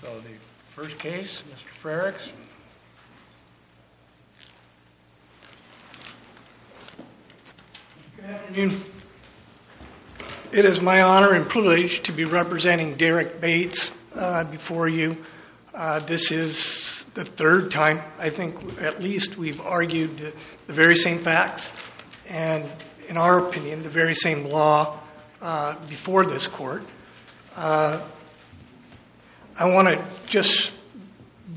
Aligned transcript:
So 0.00 0.06
the 0.20 0.30
first 0.74 0.98
case, 0.98 1.42
Mr. 1.52 1.82
Frericks. 1.82 2.30
Good 8.16 8.24
afternoon. 8.24 8.80
It 10.52 10.64
is 10.64 10.80
my 10.80 11.02
honor 11.02 11.34
and 11.34 11.46
privilege 11.46 12.02
to 12.04 12.12
be 12.12 12.24
representing 12.24 12.94
Derrick 12.94 13.42
Bates 13.42 13.94
uh, 14.14 14.44
before 14.44 14.88
you. 14.88 15.18
Uh, 15.74 16.00
this 16.00 16.32
is 16.32 17.04
the 17.12 17.24
third 17.24 17.70
time, 17.70 18.00
I 18.18 18.30
think, 18.30 18.56
at 18.80 19.02
least, 19.02 19.36
we've 19.36 19.60
argued 19.60 20.16
the, 20.16 20.32
the 20.66 20.72
very 20.72 20.96
same 20.96 21.18
facts 21.18 21.72
and, 22.26 22.66
in 23.08 23.18
our 23.18 23.46
opinion, 23.46 23.82
the 23.82 23.90
very 23.90 24.14
same 24.14 24.46
law 24.46 24.98
uh, 25.42 25.74
before 25.88 26.24
this 26.24 26.46
court. 26.46 26.84
I 29.60 29.70
want 29.74 29.88
to 29.88 30.02
just 30.24 30.72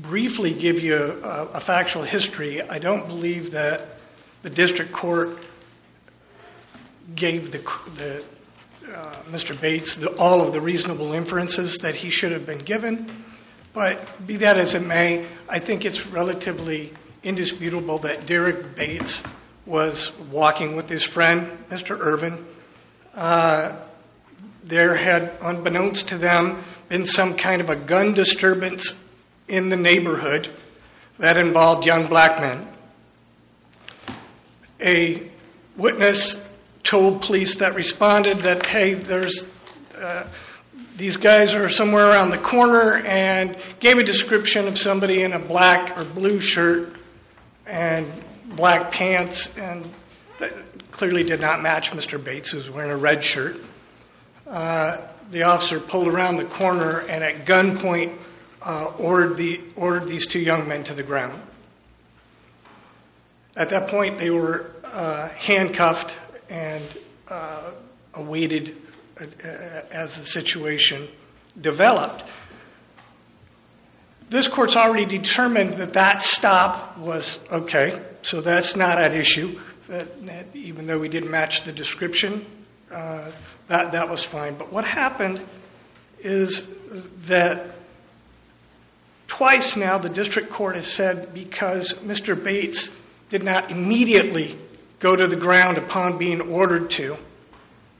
briefly 0.02 0.52
give 0.52 0.78
you 0.78 0.94
a, 0.94 1.46
a 1.54 1.60
factual 1.60 2.02
history. 2.02 2.60
I 2.60 2.78
don't 2.78 3.08
believe 3.08 3.52
that 3.52 3.82
the 4.42 4.50
district 4.50 4.92
court 4.92 5.38
gave 7.14 7.50
the, 7.50 7.60
the 7.96 8.22
uh, 8.94 9.14
Mr. 9.30 9.58
Bates 9.58 9.94
the, 9.94 10.14
all 10.18 10.42
of 10.42 10.52
the 10.52 10.60
reasonable 10.60 11.14
inferences 11.14 11.78
that 11.78 11.94
he 11.94 12.10
should 12.10 12.30
have 12.30 12.44
been 12.44 12.58
given. 12.58 13.24
But 13.72 14.26
be 14.26 14.36
that 14.36 14.58
as 14.58 14.74
it 14.74 14.86
may, 14.86 15.24
I 15.48 15.58
think 15.58 15.86
it's 15.86 16.06
relatively 16.06 16.92
indisputable 17.22 18.00
that 18.00 18.26
Derrick 18.26 18.76
Bates 18.76 19.22
was 19.64 20.12
walking 20.30 20.76
with 20.76 20.90
his 20.90 21.04
friend, 21.04 21.50
Mr. 21.70 21.98
Irvin. 21.98 22.44
Uh, 23.14 23.74
there 24.62 24.94
had, 24.94 25.32
unbeknownst 25.40 26.08
to 26.08 26.18
them, 26.18 26.62
been 26.94 27.06
some 27.06 27.34
kind 27.34 27.60
of 27.60 27.68
a 27.68 27.74
gun 27.74 28.14
disturbance 28.14 28.94
in 29.48 29.68
the 29.68 29.76
neighborhood 29.76 30.48
that 31.18 31.36
involved 31.36 31.84
young 31.84 32.06
black 32.06 32.40
men. 32.40 32.68
A 34.80 35.20
witness 35.76 36.48
told 36.84 37.20
police 37.20 37.56
that 37.56 37.74
responded 37.74 38.36
that, 38.38 38.66
hey, 38.66 38.94
there's 38.94 39.44
uh, 39.98 40.28
these 40.96 41.16
guys 41.16 41.52
are 41.52 41.68
somewhere 41.68 42.12
around 42.12 42.30
the 42.30 42.38
corner 42.38 42.98
and 42.98 43.56
gave 43.80 43.98
a 43.98 44.04
description 44.04 44.68
of 44.68 44.78
somebody 44.78 45.24
in 45.24 45.32
a 45.32 45.40
black 45.40 45.98
or 45.98 46.04
blue 46.04 46.38
shirt 46.38 46.94
and 47.66 48.06
black 48.50 48.92
pants 48.92 49.58
and 49.58 49.84
that 50.38 50.52
clearly 50.92 51.24
did 51.24 51.40
not 51.40 51.60
match 51.60 51.90
Mr. 51.90 52.22
Bates, 52.22 52.50
who 52.50 52.58
was 52.58 52.70
wearing 52.70 52.92
a 52.92 52.96
red 52.96 53.24
shirt. 53.24 53.56
Uh, 54.46 54.98
the 55.30 55.42
officer 55.42 55.80
pulled 55.80 56.08
around 56.08 56.36
the 56.36 56.44
corner 56.44 57.00
and 57.08 57.24
at 57.24 57.44
gunpoint 57.44 58.16
uh, 58.62 58.92
ordered, 58.98 59.36
the, 59.36 59.60
ordered 59.76 60.08
these 60.08 60.26
two 60.26 60.38
young 60.38 60.66
men 60.68 60.84
to 60.84 60.94
the 60.94 61.02
ground. 61.02 61.40
At 63.56 63.70
that 63.70 63.88
point, 63.88 64.18
they 64.18 64.30
were 64.30 64.72
uh, 64.84 65.28
handcuffed 65.30 66.16
and 66.48 66.82
uh, 67.28 67.72
awaited 68.14 68.76
uh, 69.20 69.26
as 69.92 70.16
the 70.16 70.24
situation 70.24 71.06
developed. 71.60 72.24
This 74.30 74.48
court's 74.48 74.74
already 74.74 75.04
determined 75.04 75.74
that 75.74 75.92
that 75.92 76.22
stop 76.22 76.98
was 76.98 77.38
okay, 77.52 78.00
so 78.22 78.40
that's 78.40 78.74
not 78.74 78.98
at 78.98 79.14
issue. 79.14 79.60
That, 79.88 80.26
that 80.26 80.46
even 80.54 80.86
though 80.86 80.98
we 80.98 81.08
didn't 81.08 81.30
match 81.30 81.62
the 81.62 81.72
description, 81.72 82.44
uh, 82.90 83.30
that, 83.68 83.92
that 83.92 84.08
was 84.08 84.22
fine. 84.22 84.54
But 84.54 84.72
what 84.72 84.84
happened 84.84 85.40
is 86.20 86.68
that 87.26 87.66
twice 89.26 89.76
now 89.76 89.98
the 89.98 90.08
district 90.08 90.50
court 90.50 90.76
has 90.76 90.90
said 90.90 91.34
because 91.34 91.94
Mr. 91.94 92.42
Bates 92.42 92.90
did 93.30 93.42
not 93.42 93.70
immediately 93.70 94.56
go 95.00 95.16
to 95.16 95.26
the 95.26 95.36
ground 95.36 95.76
upon 95.76 96.18
being 96.18 96.40
ordered 96.40 96.90
to, 96.90 97.16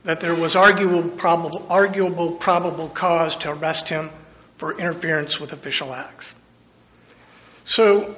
that 0.04 0.20
there 0.20 0.34
was 0.34 0.54
arguable 0.54 1.02
probable, 1.10 1.66
arguable 1.68 2.32
probable 2.32 2.88
cause 2.88 3.36
to 3.36 3.50
arrest 3.50 3.88
him 3.88 4.10
for 4.56 4.78
interference 4.78 5.40
with 5.40 5.52
official 5.52 5.92
acts. 5.92 6.34
So, 7.64 8.16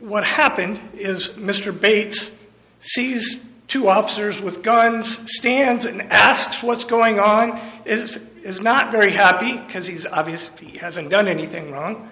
what 0.00 0.24
happened 0.24 0.80
is 0.94 1.30
Mr. 1.30 1.78
Bates 1.78 2.34
sees 2.80 3.44
two 3.68 3.88
officers 3.88 4.40
with 4.40 4.62
guns, 4.62 5.30
stands 5.30 5.84
and 5.84 6.02
asks 6.12 6.62
what's 6.62 6.84
going 6.84 7.18
on, 7.18 7.60
is, 7.84 8.16
is 8.42 8.60
not 8.60 8.92
very 8.92 9.10
happy 9.10 9.56
because 9.56 9.86
he's 9.86 10.06
obviously 10.06 10.68
he 10.68 10.78
hasn't 10.78 11.10
done 11.10 11.28
anything 11.28 11.72
wrong. 11.72 12.08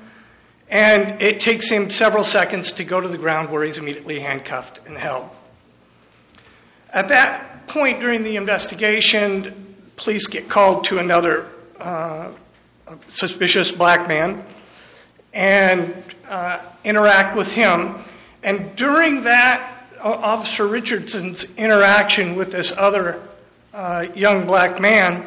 And 0.69 1.21
it 1.23 1.41
takes 1.41 1.69
him 1.69 1.91
several 1.91 2.25
seconds 2.25 2.73
to 2.73 2.85
go 2.85 3.01
to 3.01 3.09
the 3.09 3.19
ground 3.19 3.51
where 3.51 3.63
he's 3.65 3.79
immediately 3.79 4.19
handcuffed 4.19 4.81
and 4.87 4.97
held. 4.97 5.29
At 6.93 7.09
that 7.09 7.67
point 7.67 8.01
during 8.01 8.23
the 8.25 8.37
investigation, 8.37 9.77
police 9.97 10.27
get 10.27 10.49
called 10.49 10.85
to 10.85 10.99
another 10.99 11.49
uh, 11.79 12.33
suspicious 13.09 13.71
black 13.71 14.09
man 14.09 14.45
and 15.33 15.95
uh, 16.29 16.61
interact 16.85 17.37
with 17.37 17.53
him. 17.53 17.97
And 18.43 18.75
during 18.77 19.25
that, 19.25 19.74
Officer 20.05 20.67
Richardson's 20.67 21.55
interaction 21.57 22.37
with 22.37 22.53
this 22.53 22.73
other 22.77 23.21
uh, 23.73 24.07
young 24.15 24.47
black 24.47 24.81
man, 24.81 25.25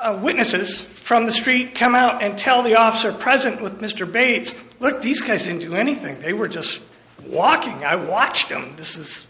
uh, 0.00 0.18
witnesses 0.22 0.80
from 0.80 1.26
the 1.26 1.32
street 1.32 1.74
come 1.74 1.94
out 1.94 2.22
and 2.22 2.38
tell 2.38 2.62
the 2.62 2.76
officer 2.76 3.12
present 3.12 3.60
with 3.60 3.80
Mr. 3.80 4.10
Bates, 4.10 4.54
look, 4.80 5.02
these 5.02 5.20
guys 5.20 5.44
didn't 5.44 5.60
do 5.60 5.74
anything. 5.74 6.18
They 6.20 6.32
were 6.32 6.48
just 6.48 6.80
walking. 7.26 7.84
I 7.84 7.96
watched 7.96 8.48
them. 8.48 8.74
This 8.76 8.96
is, 8.96 9.26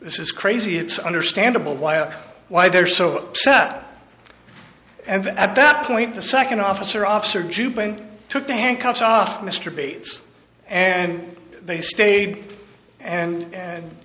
this 0.00 0.18
is 0.18 0.32
crazy. 0.32 0.76
It's 0.76 0.98
understandable 0.98 1.76
why, 1.76 2.14
why 2.48 2.70
they're 2.70 2.86
so 2.86 3.18
upset. 3.18 3.84
And 5.06 5.26
at 5.26 5.56
that 5.56 5.84
point, 5.84 6.14
the 6.14 6.22
second 6.22 6.60
officer, 6.60 7.04
Officer 7.04 7.42
Jupin, 7.42 8.06
took 8.28 8.46
the 8.46 8.54
handcuffs 8.54 9.02
off 9.02 9.40
Mr. 9.40 9.74
Bates. 9.74 10.22
And 10.68 11.36
they 11.62 11.80
stayed, 11.80 12.44
and, 13.00 13.52
and 13.54 13.96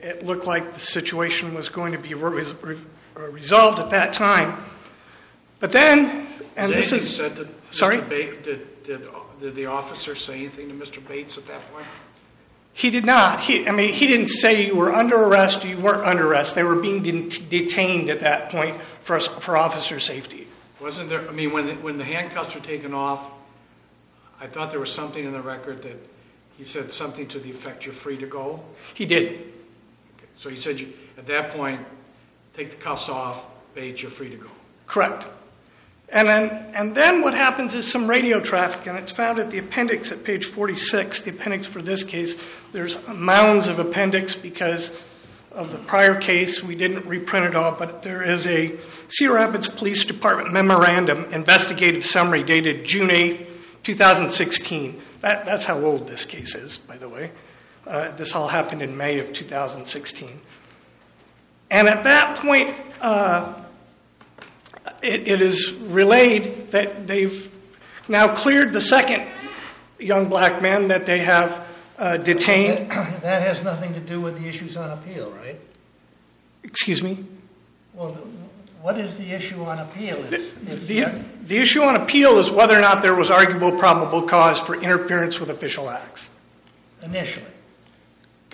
it 0.00 0.24
looked 0.24 0.46
like 0.46 0.74
the 0.74 0.80
situation 0.80 1.54
was 1.54 1.68
going 1.68 1.92
to 1.92 1.98
be 1.98 2.14
re- 2.14 2.44
re- 2.62 2.76
uh, 3.16 3.28
resolved 3.28 3.78
at 3.78 3.90
that 3.90 4.12
time. 4.12 4.62
But 5.60 5.72
then, 5.72 6.26
and 6.56 6.72
this 6.72 6.92
is. 6.92 7.16
said 7.16 7.36
to 7.36 7.48
Sorry? 7.70 8.00
Bates? 8.00 8.44
Did, 8.44 8.82
did, 8.84 9.08
did 9.40 9.54
the 9.54 9.66
officer 9.66 10.14
say 10.14 10.38
anything 10.38 10.68
to 10.68 10.74
Mr. 10.74 11.06
Bates 11.06 11.38
at 11.38 11.46
that 11.46 11.72
point? 11.72 11.86
He 12.72 12.90
did 12.90 13.06
not. 13.06 13.40
He, 13.40 13.66
I 13.66 13.72
mean, 13.72 13.94
he 13.94 14.06
didn't 14.06 14.28
say 14.28 14.66
you 14.66 14.76
were 14.76 14.92
under 14.92 15.16
arrest, 15.16 15.64
you 15.64 15.78
weren't 15.78 16.04
under 16.04 16.26
arrest. 16.26 16.54
They 16.54 16.62
were 16.62 16.76
being 16.76 17.02
de- 17.02 17.28
detained 17.48 18.10
at 18.10 18.20
that 18.20 18.50
point 18.50 18.76
for, 19.02 19.18
for 19.18 19.56
officer 19.56 19.98
safety. 19.98 20.46
Wasn't 20.78 21.08
there, 21.08 21.26
I 21.26 21.32
mean, 21.32 21.52
when, 21.52 21.66
the- 21.66 21.74
when 21.76 21.96
the 21.96 22.04
handcuffs 22.04 22.54
were 22.54 22.60
taken 22.60 22.92
off, 22.92 23.30
I 24.38 24.46
thought 24.46 24.70
there 24.70 24.80
was 24.80 24.92
something 24.92 25.24
in 25.24 25.32
the 25.32 25.40
record 25.40 25.82
that 25.84 25.96
he 26.56 26.64
said 26.64 26.92
something 26.92 27.28
to 27.28 27.38
the 27.38 27.50
effect, 27.50 27.84
you're 27.84 27.94
free 27.94 28.16
to 28.18 28.26
go? 28.26 28.60
He 28.94 29.06
did. 29.06 29.52
So 30.38 30.48
he 30.48 30.56
said, 30.56 30.84
at 31.18 31.26
that 31.26 31.50
point, 31.50 31.80
take 32.54 32.70
the 32.70 32.76
cuffs 32.76 33.08
off, 33.08 33.44
Bates, 33.74 34.02
you're 34.02 34.10
free 34.10 34.30
to 34.30 34.36
go. 34.36 34.48
Correct. 34.86 35.26
And 36.08 36.28
then, 36.28 36.50
and 36.74 36.94
then 36.94 37.20
what 37.20 37.34
happens 37.34 37.74
is 37.74 37.90
some 37.90 38.08
radio 38.08 38.40
traffic, 38.40 38.86
and 38.86 38.96
it's 38.96 39.12
found 39.12 39.38
at 39.38 39.50
the 39.50 39.58
appendix 39.58 40.12
at 40.12 40.24
page 40.24 40.46
46, 40.46 41.22
the 41.22 41.30
appendix 41.30 41.66
for 41.66 41.82
this 41.82 42.04
case. 42.04 42.36
There's 42.72 43.04
mounds 43.08 43.68
of 43.68 43.78
appendix 43.78 44.34
because 44.34 44.96
of 45.50 45.72
the 45.72 45.78
prior 45.78 46.14
case. 46.18 46.62
We 46.62 46.76
didn't 46.76 47.06
reprint 47.06 47.46
it 47.46 47.56
all, 47.56 47.72
but 47.72 48.02
there 48.02 48.22
is 48.22 48.46
a 48.46 48.78
Cedar 49.08 49.34
Rapids 49.34 49.68
Police 49.68 50.04
Department 50.04 50.52
memorandum 50.52 51.24
investigative 51.32 52.04
summary 52.04 52.42
dated 52.42 52.84
June 52.84 53.10
8, 53.10 53.82
2016. 53.82 55.02
That, 55.26 55.44
that's 55.44 55.64
how 55.64 55.80
old 55.80 56.06
this 56.06 56.24
case 56.24 56.54
is, 56.54 56.78
by 56.78 56.98
the 56.98 57.08
way. 57.08 57.32
Uh, 57.84 58.12
this 58.12 58.32
all 58.36 58.46
happened 58.46 58.80
in 58.80 58.96
May 58.96 59.18
of 59.18 59.32
2016. 59.32 60.30
And 61.68 61.88
at 61.88 62.04
that 62.04 62.38
point, 62.38 62.72
uh, 63.00 63.60
it, 65.02 65.26
it 65.26 65.40
is 65.40 65.74
relayed 65.74 66.70
that 66.70 67.08
they've 67.08 67.50
now 68.06 68.36
cleared 68.36 68.72
the 68.72 68.80
second 68.80 69.24
young 69.98 70.28
black 70.28 70.62
man 70.62 70.86
that 70.88 71.06
they 71.06 71.18
have 71.18 71.66
uh, 71.98 72.18
detained. 72.18 72.88
That 72.88 73.42
has 73.48 73.64
nothing 73.64 73.94
to 73.94 74.00
do 74.00 74.20
with 74.20 74.40
the 74.40 74.48
issues 74.48 74.76
on 74.76 74.96
appeal, 74.96 75.32
right? 75.32 75.58
Excuse 76.62 77.02
me? 77.02 77.24
Well, 77.94 78.16
what 78.82 78.98
is 78.98 79.16
the 79.16 79.32
issue 79.32 79.62
on 79.64 79.78
appeal? 79.78 80.16
It's, 80.30 80.54
it's 80.66 80.86
The, 80.86 81.24
the 81.46 81.58
issue 81.58 81.82
on 81.82 81.96
appeal 81.96 82.38
is 82.38 82.50
whether 82.50 82.76
or 82.76 82.80
not 82.80 83.02
there 83.02 83.14
was 83.14 83.30
arguable 83.30 83.72
probable 83.72 84.22
cause 84.22 84.60
for 84.60 84.74
interference 84.80 85.40
with 85.40 85.50
official 85.50 85.88
acts. 85.90 86.30
initially. 87.02 87.46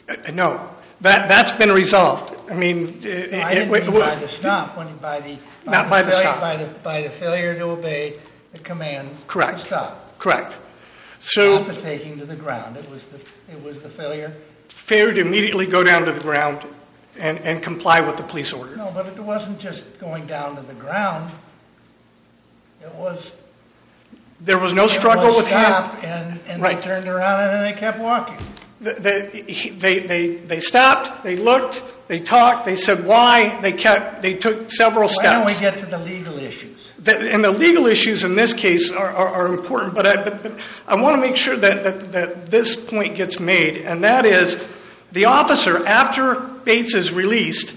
Uh, 0.08 0.16
no, 0.32 0.68
that, 1.00 1.28
that's 1.28 1.52
been 1.52 1.70
resolved. 1.70 2.34
I 2.50 2.54
mean, 2.56 2.98
it, 3.02 3.32
No, 3.32 3.40
I 3.40 3.54
didn't 3.54 3.74
it- 3.74 3.84
mean 3.88 3.98
by 4.00 4.14
the 4.16 4.28
stop, 4.28 4.76
when 4.76 4.96
by 4.98 5.20
the. 5.20 5.38
Not 5.64 5.88
by 5.88 6.02
the 6.02 6.10
failure- 6.10 6.26
stop. 6.28 6.40
By 6.40 6.56
the, 6.56 6.66
by 6.80 7.00
the 7.02 7.10
failure 7.10 7.54
to 7.54 7.62
obey 7.64 8.14
the 8.52 8.58
command 8.60 9.08
Correct. 9.28 9.60
to 9.60 9.66
stop. 9.66 10.18
Correct. 10.18 10.50
Not 10.50 10.58
So 11.20 11.62
the 11.62 11.74
taking 11.80 12.18
to 12.18 12.26
the 12.26 12.34
ground. 12.36 12.76
It 12.76 12.88
was 12.90 13.06
the, 13.06 13.20
it 13.50 13.62
was 13.62 13.80
the 13.80 13.88
failure. 13.88 14.32
failure 14.68 15.14
to 15.14 15.20
immediately 15.20 15.66
go 15.66 15.84
down 15.84 16.04
to 16.06 16.12
the 16.12 16.20
ground 16.20 16.62
and, 17.18 17.38
and 17.40 17.62
comply 17.62 18.00
with 18.00 18.16
the 18.16 18.22
police 18.22 18.52
order. 18.52 18.76
No, 18.76 18.90
but 18.94 19.06
it 19.06 19.18
wasn't 19.20 19.58
just 19.58 19.98
going 19.98 20.26
down 20.26 20.56
to 20.56 20.62
the 20.62 20.74
ground. 20.74 21.30
It 22.82 22.94
was. 22.94 23.34
There 24.40 24.58
was 24.58 24.72
no 24.72 24.88
struggle 24.88 25.26
was 25.26 25.36
with 25.36 25.46
stop, 25.46 26.02
And, 26.02 26.40
and 26.48 26.62
they 26.64 26.74
turned 26.80 27.06
around 27.06 27.42
and 27.42 27.50
then 27.50 27.62
they 27.72 27.78
kept 27.78 28.00
walking. 28.00 28.38
The- 28.80 28.94
the- 28.94 29.52
he- 29.52 29.70
They, 29.70 30.00
they, 30.00 30.34
they 30.36 30.58
stopped, 30.58 31.22
they 31.22 31.36
looked, 31.36 31.80
they 32.08 32.18
talked, 32.18 32.64
they 32.64 32.74
said 32.74 33.06
why, 33.06 33.60
they 33.60 33.70
kept, 33.70 34.20
they 34.20 34.34
took 34.34 34.68
several 34.72 35.08
steps. 35.08 35.28
Why 35.28 35.34
don't 35.34 35.46
we 35.46 35.60
get 35.60 35.78
to 35.78 35.86
the 35.86 35.98
legal 35.98 36.36
issues? 36.38 36.90
The- 36.98 37.32
And 37.32 37.44
the 37.44 37.52
legal 37.52 37.86
issues 37.86 38.24
in 38.24 38.34
this 38.34 38.52
case 38.52 38.90
are, 38.90 39.10
are, 39.10 39.28
are 39.28 39.46
important, 39.46 39.94
but 39.94 40.06
I, 40.08 40.24
but, 40.24 40.42
but 40.42 40.52
I 40.88 41.00
want 41.00 41.14
to 41.14 41.20
make 41.20 41.36
sure 41.36 41.56
that, 41.56 41.84
that, 41.84 42.10
that 42.10 42.46
this 42.46 42.74
point 42.74 43.14
gets 43.14 43.38
made, 43.38 43.82
and 43.82 44.02
that 44.02 44.26
is, 44.26 44.66
the 45.12 45.26
officer, 45.26 45.86
after 45.86 46.50
Bates 46.64 46.94
is 46.94 47.12
released, 47.12 47.74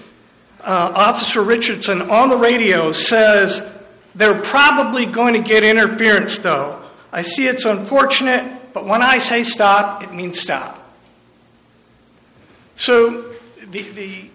uh, 0.62 0.92
Officer 0.96 1.44
Richardson 1.44 2.02
on 2.04 2.30
the 2.30 2.38
radio 2.38 2.92
says, 2.92 3.72
they're 4.16 4.42
probably 4.42 5.06
going 5.06 5.34
to 5.34 5.42
get 5.42 5.64
interference 5.64 6.38
though. 6.38 6.82
I 7.12 7.22
see 7.22 7.48
it's 7.48 7.66
unfortunate, 7.66 8.74
but 8.74 8.86
when 8.86 9.02
I 9.02 9.20
say 9.20 9.44
stop, 9.44 10.04
it 10.04 10.14
means 10.14 10.40
stop. 10.40 10.82
So 12.76 13.34
the, 13.60 13.82
the 13.82 14.30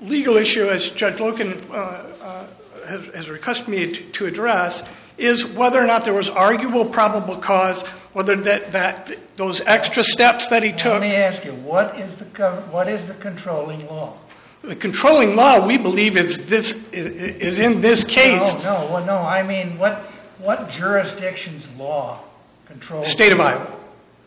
legal 0.00 0.36
issue, 0.36 0.68
as 0.68 0.90
Judge 0.90 1.16
Loken 1.16 1.70
uh, 1.70 1.74
uh, 1.74 2.46
has, 2.86 3.06
has 3.14 3.30
requested 3.30 3.68
me 3.68 3.92
to, 3.92 4.02
to 4.02 4.26
address, 4.26 4.88
is 5.16 5.46
whether 5.46 5.78
or 5.78 5.86
not 5.86 6.04
there 6.04 6.14
was 6.14 6.30
arguable 6.30 6.84
probable 6.84 7.36
cause, 7.36 7.84
whether 8.18 8.34
that, 8.34 8.72
that 8.72 9.16
those 9.36 9.60
extra 9.60 10.02
steps 10.02 10.48
that 10.48 10.64
he 10.64 10.72
took. 10.72 10.94
Let 10.94 11.02
me 11.02 11.14
ask 11.14 11.44
you, 11.44 11.52
what 11.52 11.96
is 12.00 12.16
the, 12.16 12.24
what 12.72 12.88
is 12.88 13.06
the 13.06 13.14
controlling 13.14 13.86
law? 13.86 14.14
the 14.62 14.74
controlling 14.74 15.36
law, 15.36 15.64
we 15.64 15.78
believe 15.78 16.16
is 16.16 16.46
this 16.46 16.72
is, 16.92 17.06
is 17.36 17.60
in 17.60 17.80
this 17.80 18.02
case, 18.02 18.54
No, 18.64 18.86
no, 18.86 18.92
well, 18.92 19.04
no, 19.06 19.18
I 19.18 19.44
mean, 19.44 19.78
what, 19.78 19.98
what 20.40 20.68
jurisdiction's 20.68 21.72
law 21.76 22.18
controls? 22.66 23.04
the 23.04 23.10
state 23.10 23.30
of 23.30 23.38
Iowa. 23.40 23.70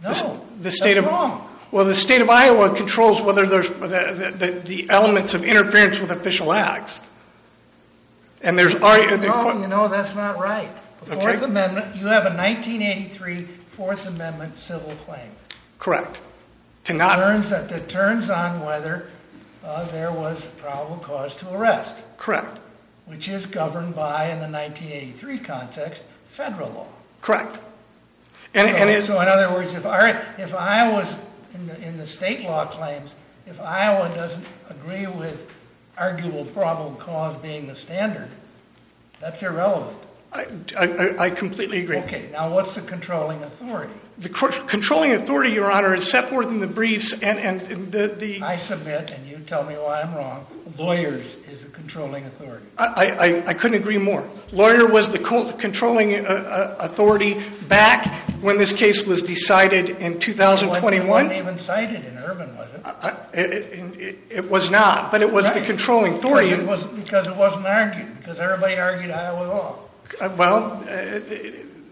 No, 0.01 0.13
The 0.13 0.63
the 0.63 0.71
state 0.71 0.95
of 0.95 1.05
wrong. 1.05 1.45
Well, 1.71 1.83
the 1.83 1.93
state 1.93 2.21
of 2.21 2.29
Iowa 2.29 2.73
controls 2.73 3.21
whether 3.21 3.45
there's 3.45 3.67
the, 3.67 4.33
the, 4.37 4.61
the 4.65 4.89
elements 4.89 5.33
of 5.33 5.43
interference 5.43 5.99
with 5.99 6.11
official 6.11 6.53
acts. 6.53 7.01
And 8.41 8.57
there's 8.57 8.75
are 8.75 9.17
No, 9.17 9.59
you 9.59 9.67
know, 9.67 9.89
that's 9.89 10.15
not 10.15 10.39
right. 10.39 10.69
The 11.05 11.15
Okay. 11.15 11.21
Fourth 11.21 11.43
Amendment, 11.43 11.95
you 11.97 12.07
have 12.07 12.25
a 12.25 12.35
1983 12.35 13.47
Fourth 13.71 14.05
Amendment 14.07 14.55
civil 14.57 14.93
claim. 14.95 15.31
correct. 15.79 16.17
Cannot 16.83 17.17
Turns, 17.17 17.49
that 17.51 17.69
that 17.69 17.87
turns 17.89 18.29
on 18.31 18.65
whether 18.65 19.07
uh, 19.63 19.85
there 19.91 20.11
was 20.11 20.41
probable 20.57 20.97
cause 20.97 21.35
to 21.35 21.53
arrest, 21.53 22.03
correct. 22.17 22.57
which 23.05 23.27
is 23.27 23.45
governed 23.45 23.95
by, 23.95 24.25
in 24.29 24.39
the 24.39 24.47
1983 24.49 25.37
context, 25.39 26.03
federal 26.31 26.69
law. 26.71 26.87
Correct. 27.21 27.55
And, 28.55 28.67
and 28.75 29.03
So- 29.05 29.13
So 29.13 29.21
in 29.21 29.27
other 29.27 29.51
words, 29.51 29.75
if 29.75 29.85
our, 29.85 30.07
if 30.39 30.55
Iowa's, 30.55 31.13
in 31.53 31.67
the, 31.67 31.79
in 31.81 31.97
the 31.97 32.07
state 32.07 32.43
law 32.45 32.65
claims, 32.65 33.13
if 33.45 33.59
Iowa 33.61 34.09
doesn't 34.15 34.45
agree 34.69 35.05
with 35.05 35.47
arguable 35.99 36.45
probable 36.45 36.95
cause 36.95 37.35
being 37.37 37.67
the 37.67 37.75
standard, 37.75 38.29
that's 39.19 39.43
irrelevant. 39.43 39.97
I, 40.33 40.45
I, 40.77 41.15
I 41.25 41.29
completely 41.29 41.81
agree. 41.83 41.97
Okay, 41.97 42.29
now 42.31 42.53
what's 42.53 42.75
the 42.75 42.81
controlling 42.81 43.43
authority? 43.43 43.93
The 44.19 44.29
controlling 44.29 45.13
authority, 45.13 45.51
Your 45.51 45.71
Honor, 45.71 45.95
is 45.95 46.07
set 46.09 46.29
forth 46.29 46.47
in 46.47 46.59
the 46.59 46.67
briefs 46.67 47.19
and, 47.21 47.59
the, 47.91 48.07
the, 48.07 48.41
I 48.41 48.55
submit, 48.55 49.11
and 49.11 49.25
you 49.25 49.37
tell 49.47 49.63
me 49.63 49.73
why 49.75 50.01
I'm 50.01 50.13
wrong, 50.13 50.45
lawyers 50.77 51.35
is 51.49 51.63
the 51.65 51.71
controlling 51.71 52.25
authority. 52.25 52.65
I, 52.77 53.41
I, 53.43 53.47
I 53.47 53.53
couldn't 53.55 53.81
agree 53.81 53.97
more. 53.97 54.25
Lawyer 54.51 54.87
was 54.87 55.11
the 55.11 55.17
co- 55.19 55.51
controlling 55.53 56.13
uh, 56.25 56.29
uh, 56.29 56.75
authority 56.79 57.41
back 57.67 58.07
when 58.41 58.57
this 58.59 58.73
case 58.73 59.03
was 59.05 59.21
decided 59.23 59.89
in 60.01 60.19
2021. 60.19 60.21
It 60.21 60.99
2021. 60.99 61.09
wasn't 61.09 61.33
even 61.33 61.57
cited 61.57 62.05
in 62.05 62.17
Irvin, 62.19 62.55
was 62.55 62.69
it? 62.73 62.81
I- 62.85 63.17
It, 63.33 63.97
it, 63.99 64.17
it 64.29 64.49
was 64.51 64.69
not, 64.69 65.11
but 65.11 65.21
it 65.21 65.31
was 65.31 65.51
the 65.53 65.61
controlling 65.61 66.13
authority. 66.13 66.49
Because 66.49 66.61
it 66.63 66.67
was, 66.67 66.83
because 66.85 67.27
it 67.27 67.35
wasn't 67.35 67.65
argued, 67.65 68.17
because 68.17 68.39
everybody 68.39 68.75
argued 68.77 69.09
Iowa 69.11 69.47
law. 69.47 69.79
Uh, 70.19 70.29
Well, 70.37 70.83
uh, 70.89 71.19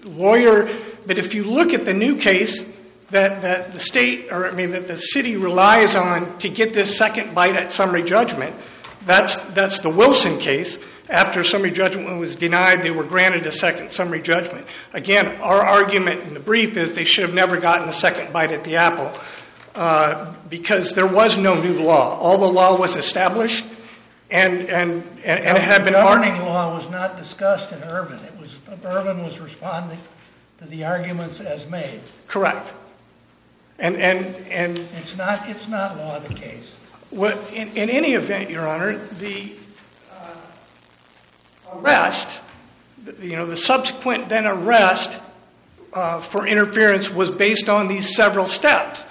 lawyer, 0.03 0.69
but 1.05 1.17
if 1.17 1.33
you 1.33 1.43
look 1.43 1.73
at 1.73 1.85
the 1.85 1.93
new 1.93 2.17
case 2.17 2.63
that, 3.11 3.41
that 3.41 3.73
the 3.73 3.79
state, 3.79 4.31
or 4.31 4.47
I 4.47 4.51
mean, 4.51 4.71
that 4.71 4.87
the 4.87 4.97
city 4.97 5.35
relies 5.35 5.95
on 5.95 6.37
to 6.39 6.49
get 6.49 6.73
this 6.73 6.97
second 6.97 7.33
bite 7.33 7.55
at 7.55 7.71
summary 7.71 8.03
judgment, 8.03 8.55
that's, 9.05 9.37
that's 9.49 9.79
the 9.79 9.89
Wilson 9.89 10.39
case. 10.39 10.77
After 11.09 11.43
summary 11.43 11.71
judgment 11.71 12.19
was 12.19 12.35
denied, 12.35 12.83
they 12.83 12.91
were 12.91 13.03
granted 13.03 13.45
a 13.47 13.51
second 13.51 13.91
summary 13.91 14.21
judgment. 14.21 14.67
Again, 14.93 15.41
our 15.41 15.61
argument 15.61 16.21
in 16.23 16.35
the 16.35 16.39
brief 16.39 16.77
is 16.77 16.93
they 16.93 17.03
should 17.05 17.23
have 17.23 17.33
never 17.33 17.57
gotten 17.57 17.89
a 17.89 17.93
second 17.93 18.31
bite 18.31 18.51
at 18.51 18.63
the 18.63 18.75
apple 18.75 19.11
uh, 19.73 20.33
because 20.49 20.93
there 20.93 21.07
was 21.07 21.37
no 21.37 21.59
new 21.59 21.79
law. 21.79 22.19
All 22.19 22.37
the 22.37 22.51
law 22.51 22.77
was 22.77 22.95
established 22.95 23.65
and, 24.31 24.61
and, 24.69 25.03
and 25.23 25.39
and 25.39 25.57
it 25.57 25.63
had 25.63 25.83
been. 25.83 25.93
The 25.93 26.01
ar- 26.01 26.39
law 26.45 26.75
was 26.77 26.89
not 26.89 27.17
discussed 27.17 27.71
in 27.71 27.81
Irvin. 27.83 28.19
It 28.25 28.39
was, 28.39 28.57
Irvin 28.85 29.23
was 29.23 29.39
responding 29.39 29.99
to 30.59 30.65
the 30.65 30.85
arguments 30.85 31.39
as 31.39 31.67
made. 31.67 32.01
Correct. 32.27 32.73
And, 33.79 33.95
and, 33.95 34.25
and 34.51 34.77
It's 34.97 35.17
not, 35.17 35.47
it's 35.49 35.67
not 35.67 35.97
law 35.97 36.17
of 36.17 36.27
the 36.27 36.33
case. 36.33 36.75
what, 37.11 37.37
in, 37.53 37.69
in 37.69 37.89
any 37.89 38.13
event, 38.13 38.49
Your 38.49 38.67
Honor, 38.67 38.97
the 38.97 39.53
uh, 40.11 41.77
arrest, 41.77 42.41
you 43.21 43.37
know, 43.37 43.45
the 43.45 43.57
subsequent 43.57 44.27
then 44.27 44.45
arrest 44.45 45.21
uh, 45.93 46.19
for 46.19 46.45
interference 46.45 47.09
was 47.09 47.31
based 47.31 47.69
on 47.69 47.87
these 47.87 48.13
several 48.15 48.45
steps. 48.45 49.07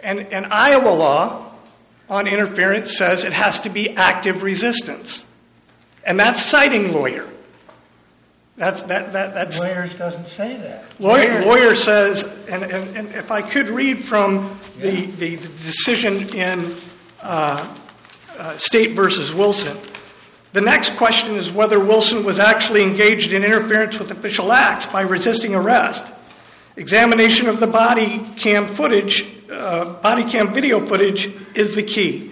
And, 0.00 0.20
and 0.32 0.46
Iowa 0.46 0.90
law 0.94 1.47
on 2.08 2.26
interference 2.26 2.96
says 2.96 3.24
it 3.24 3.32
has 3.32 3.60
to 3.60 3.70
be 3.70 3.90
active 3.90 4.42
resistance. 4.42 5.26
And 6.04 6.18
that's 6.18 6.42
citing 6.42 6.92
lawyer. 6.92 7.28
That's, 8.56 8.82
that, 8.82 9.12
that, 9.12 9.34
that's. 9.34 9.60
Lawyers 9.60 9.94
doesn't 9.94 10.26
say 10.26 10.56
that. 10.56 10.84
Lawyer, 10.98 11.34
Lawyers- 11.34 11.46
lawyer 11.46 11.74
says, 11.76 12.24
and, 12.48 12.64
and, 12.64 12.96
and 12.96 13.08
if 13.14 13.30
I 13.30 13.40
could 13.40 13.68
read 13.68 14.02
from 14.02 14.58
the, 14.80 15.06
the 15.06 15.36
decision 15.36 16.28
in 16.34 16.74
uh, 17.22 17.76
uh, 18.36 18.56
State 18.56 18.92
versus 18.96 19.32
Wilson, 19.32 19.76
the 20.54 20.60
next 20.60 20.96
question 20.96 21.34
is 21.34 21.52
whether 21.52 21.78
Wilson 21.78 22.24
was 22.24 22.40
actually 22.40 22.82
engaged 22.82 23.32
in 23.32 23.44
interference 23.44 23.98
with 23.98 24.10
official 24.10 24.50
acts 24.50 24.86
by 24.86 25.02
resisting 25.02 25.54
arrest. 25.54 26.10
Examination 26.76 27.48
of 27.48 27.60
the 27.60 27.66
body 27.66 28.26
cam 28.36 28.66
footage, 28.66 29.26
uh, 29.50 29.94
body 30.00 30.24
cam 30.24 30.52
video 30.52 30.84
footage 30.84 31.30
is 31.54 31.74
the 31.74 31.82
key. 31.82 32.30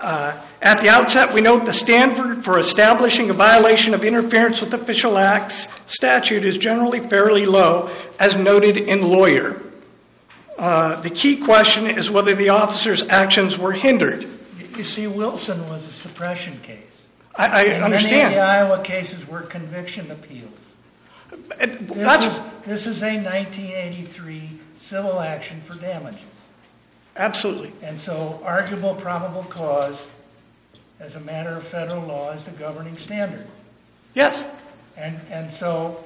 Uh, 0.00 0.40
At 0.60 0.80
the 0.80 0.88
outset, 0.88 1.32
we 1.32 1.40
note 1.40 1.64
the 1.64 1.72
standard 1.72 2.44
for 2.44 2.58
establishing 2.58 3.30
a 3.30 3.32
violation 3.32 3.94
of 3.94 4.04
interference 4.04 4.60
with 4.60 4.74
official 4.74 5.16
acts 5.18 5.68
statute 5.86 6.44
is 6.44 6.58
generally 6.58 7.00
fairly 7.00 7.46
low, 7.46 7.90
as 8.18 8.36
noted 8.36 8.76
in 8.76 9.02
lawyer. 9.02 9.60
Uh, 10.58 11.00
The 11.00 11.10
key 11.10 11.36
question 11.36 11.86
is 11.86 12.10
whether 12.10 12.34
the 12.34 12.48
officer's 12.50 13.02
actions 13.08 13.58
were 13.58 13.72
hindered. 13.72 14.26
You- 14.76 14.84
see, 14.84 15.06
Wilson 15.06 15.66
was 15.66 15.86
a 15.88 15.92
suppression 15.92 16.58
case. 16.62 16.78
I, 17.36 17.46
I 17.46 17.62
And 17.64 17.90
Many 17.92 18.20
of 18.22 18.30
the. 18.30 18.38
Iowa 18.38 18.82
cases 18.82 19.26
were 19.26 19.42
conviction 19.42 20.10
appeals. 20.10 20.50
It- 21.60 21.88
This 21.88 21.96
That's, 21.98 22.24
is, 22.24 22.40
this 22.66 22.86
is 22.86 23.02
a 23.02 23.16
1983 23.22 24.50
civil 24.82 25.20
action 25.20 25.60
for 25.62 25.74
damages. 25.74 26.20
absolutely. 27.16 27.72
And 27.82 28.00
so 28.00 28.40
arguable 28.44 28.94
probable 28.94 29.44
cause, 29.44 30.06
as 31.00 31.14
a 31.14 31.20
matter 31.20 31.50
of 31.50 31.64
federal 31.64 32.02
law, 32.02 32.32
is 32.32 32.44
the 32.44 32.50
governing 32.52 32.96
standard. 32.98 33.46
Yes, 34.14 34.46
And, 34.96 35.18
and 35.30 35.50
so 35.50 36.02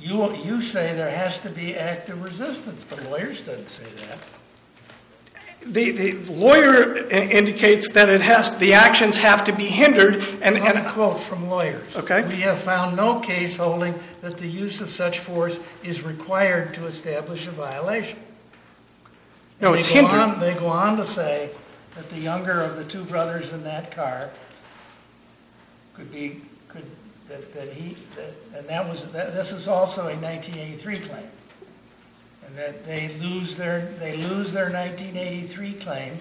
you, 0.00 0.34
you 0.36 0.62
say 0.62 0.94
there 0.94 1.10
has 1.10 1.38
to 1.38 1.50
be 1.50 1.74
active 1.74 2.22
resistance, 2.22 2.84
but 2.88 3.02
lawyers 3.10 3.40
doesn't 3.40 3.68
say 3.70 3.84
that. 4.06 4.18
The, 5.66 5.90
the 5.90 6.12
lawyer 6.32 6.96
indicates 7.10 7.88
that 7.92 8.08
it 8.08 8.20
has, 8.20 8.56
the 8.58 8.74
actions 8.74 9.16
have 9.18 9.44
to 9.44 9.52
be 9.52 9.64
hindered, 9.66 10.16
and, 10.42 10.56
and 10.58 10.86
quote 10.88 11.20
from 11.20 11.48
lawyers. 11.48 11.84
Okay. 11.96 12.26
We 12.26 12.36
have 12.40 12.58
found 12.58 12.96
no 12.96 13.20
case 13.20 13.56
holding 13.56 13.94
that 14.22 14.36
the 14.38 14.48
use 14.48 14.80
of 14.80 14.90
such 14.90 15.20
force 15.20 15.60
is 15.82 16.02
required 16.02 16.74
to 16.74 16.86
establish 16.86 17.46
a 17.46 17.50
violation. 17.52 18.18
No, 19.60 19.70
And 19.70 19.78
it's 19.78 19.88
they 19.88 20.00
go 20.00 20.06
hindered. 20.08 20.20
on- 20.20 20.40
They 20.40 20.54
go 20.54 20.66
on 20.68 20.96
to 20.96 21.06
say 21.06 21.50
that 21.94 22.08
the 22.10 22.18
younger 22.18 22.60
of 22.60 22.76
the 22.76 22.84
two 22.84 23.04
brothers 23.04 23.52
in 23.52 23.62
that 23.64 23.92
car 23.92 24.30
could 25.94 26.10
be, 26.10 26.40
could 26.68 26.84
that, 27.28 27.52
that 27.54 27.72
he, 27.72 27.96
that, 28.16 28.32
and 28.58 28.68
that 28.68 28.88
was, 28.88 29.04
that, 29.12 29.34
this 29.34 29.52
is 29.52 29.68
also 29.68 30.08
a 30.08 30.16
nineteen 30.16 30.58
eighty-three 30.58 30.98
claim. 30.98 31.28
That 32.56 32.84
they 32.84 33.08
lose 33.20 33.56
their, 33.56 33.86
they 33.98 34.16
lose 34.16 34.52
their 34.52 34.68
nineteen 34.68 35.16
eighty-three 35.16 35.74
claim 35.74 36.18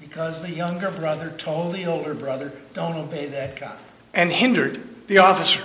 because 0.00 0.42
the 0.42 0.50
younger 0.50 0.90
brother 0.90 1.30
told 1.38 1.74
the 1.74 1.86
older 1.86 2.14
brother, 2.14 2.52
don't 2.74 2.96
obey 2.96 3.26
that 3.26 3.56
cop. 3.56 3.78
and 4.12 4.30
hindered 4.32 4.80
the 5.06 5.18
officer. 5.18 5.62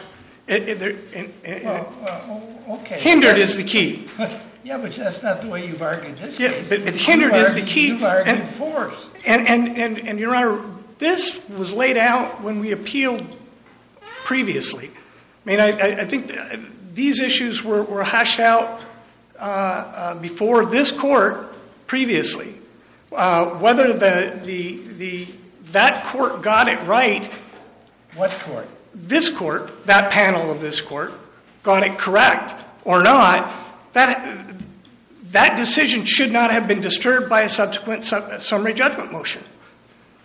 It- 0.48 0.70
it- 0.70 0.80
there- 0.80 0.96
and- 1.14 1.34
and- 1.44 1.64
Well, 1.66 1.94
well, 2.02 2.78
okay. 2.82 3.00
Hindered 3.00 3.38
is 3.38 3.56
the 3.58 3.64
key. 3.64 4.08
Yeah, 4.66 4.80
but 4.80 4.94
that's 4.94 5.22
not 5.22 5.42
the 5.42 5.48
way 5.48 5.68
you've 5.68 5.84
argued 5.84 6.18
this 6.18 6.40
Yeah, 6.40 6.50
case. 6.50 6.70
but- 6.70 6.84
but 6.86 6.96
hindered 6.96 7.36
is 7.36 7.54
the 7.54 7.62
key, 7.62 7.92
argued- 7.92 8.02
You've 8.02 8.04
argued 8.04 8.36
and- 8.40 8.50
force. 8.56 9.08
And, 9.24 9.48
and, 9.48 9.78
and, 9.78 10.00
and 10.10 10.20
Your 10.20 10.36
Honor, 10.36 10.60
this 10.98 11.40
was 11.50 11.72
laid 11.72 11.98
out 11.98 12.42
when 12.42 12.60
we 12.62 12.72
appealed 12.72 13.24
previously. 14.24 14.90
I 15.46 15.50
mean, 15.50 15.60
I, 15.60 15.68
I 15.78 15.86
I 16.02 16.06
think 16.06 16.28
that 16.30 16.60
these 16.96 17.20
issues 17.20 17.64
were, 17.64 17.84
were 17.84 18.04
hashed 18.04 18.40
out 18.40 18.82
uh, 19.40 19.42
uh, 19.44 20.16
before 20.20 20.66
this 20.66 20.92
court 20.92 21.54
previously. 21.88 22.54
Uh, 23.12 23.46
Whether 23.60 23.94
the, 23.94 24.40
the, 24.44 24.80
the, 24.98 25.28
that 25.72 26.04
court 26.06 26.42
got 26.42 26.68
it 26.68 26.80
right, 26.86 27.30
What 28.16 28.32
court? 28.32 28.68
this 28.94 29.30
court, 29.30 29.86
that 29.88 30.12
panel 30.12 30.52
of 30.52 30.62
this 30.62 30.82
court, 30.82 31.14
got 31.64 31.84
it 31.84 31.98
correct 31.98 32.54
or 32.84 33.04
not, 33.04 33.52
that, 33.94 34.46
that 35.32 35.58
decision 35.58 36.06
should 36.06 36.32
not 36.32 36.52
have 36.52 36.68
been 36.68 36.82
disturbed 36.82 37.30
by 37.30 37.42
a 37.42 37.50
subsequent 37.50 38.06
su- 38.06 38.40
summary 38.40 38.74
judgment 38.74 39.12
motion. 39.12 39.42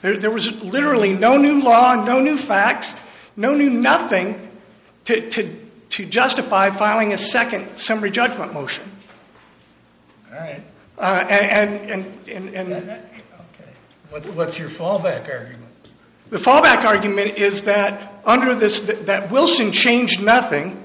There, 0.03 0.17
there 0.17 0.31
was 0.31 0.63
literally 0.65 1.13
no 1.13 1.37
new 1.37 1.63
law, 1.63 2.05
no 2.05 2.21
new 2.21 2.37
facts, 2.37 2.97
no 3.37 3.55
new 3.55 3.71
nothing 3.71 4.49
to, 5.07 5.31
to, 5.31 5.57
to 5.91 6.07
justify 6.07 6.71
filing 6.71 7.13
a 7.13 7.19
second 7.19 7.77
summary 7.79 8.11
judgment 8.11 8.53
motion. 8.55 8.85
All 10.33 10.39
right. 10.39 10.63
Uh, 10.99 11.27
and, 11.31 11.91
and, 11.91 12.29
and, 12.29 12.55
and, 12.55 12.73
That- 12.73 12.87
that- 12.87 13.05
Okay. 13.61 13.71
What, 14.11 14.27
what's 14.35 14.59
your 14.59 14.69
fallback 14.69 15.29
argument? 15.33 15.67
The 16.31 16.39
fallback 16.39 16.85
argument 16.85 17.39
is 17.39 17.63
that 17.63 18.13
under 18.25 18.55
this, 18.55 18.81
that 18.81 19.31
Wilson 19.31 19.73
changed 19.73 20.23
nothing, 20.23 20.83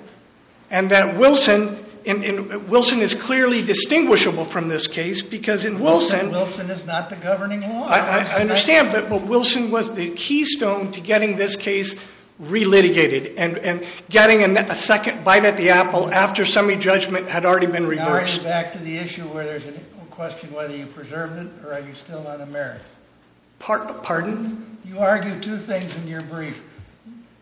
and 0.71 0.89
that 0.89 1.17
Wilson, 1.17 1.83
in, 2.05 2.23
in, 2.23 2.67
Wilson 2.67 2.99
is 2.99 3.13
clearly 3.13 3.61
distinguishable 3.61 4.45
from 4.45 4.67
this 4.69 4.87
case, 4.87 5.21
because 5.21 5.65
in 5.65 5.79
Wilson, 5.79 6.31
Wilson 6.31 6.69
is 6.71 6.85
not 6.85 7.09
the 7.09 7.15
governing 7.17 7.61
law. 7.61 7.87
I, 7.87 7.97
I 7.99 8.17
I 8.19 8.39
understand, 8.41 8.91
but, 8.91 9.09
but 9.09 9.23
Wilson 9.27 9.69
was 9.69 9.93
the 9.93 10.09
keystone 10.11 10.91
to 10.93 11.01
getting 11.01 11.35
this 11.37 11.55
case 11.55 11.95
relitigated 12.41 13.33
and, 13.37 13.57
and 13.59 13.85
getting 14.09 14.41
a, 14.41 14.61
a 14.61 14.75
second 14.75 15.23
bite 15.23 15.45
at 15.45 15.55
the 15.57 15.69
apple 15.69 16.11
after 16.11 16.43
summary 16.43 16.75
judgment 16.75 17.27
had 17.29 17.45
already 17.45 17.67
been 17.67 17.83
Now 17.83 18.07
are 18.09 18.15
reversed. 18.15 18.43
back 18.43 18.73
to 18.73 18.79
the 18.79 18.97
issue 18.97 19.23
where 19.23 19.45
there's 19.45 19.65
a 19.65 19.71
question 20.11 20.51
whether 20.53 20.75
you 20.75 20.85
preserved 20.85 21.37
it, 21.37 21.47
or 21.65 21.73
are 21.73 21.79
you 21.81 21.93
still 21.93 22.25
on 22.27 22.39
the 22.39 22.45
merits? 22.45 22.85
Part, 23.59 24.03
pardon? 24.03 24.77
You 24.85 24.99
argue 24.99 25.39
two 25.39 25.57
things 25.57 25.97
in 25.97 26.07
your 26.07 26.21
brief. 26.23 26.61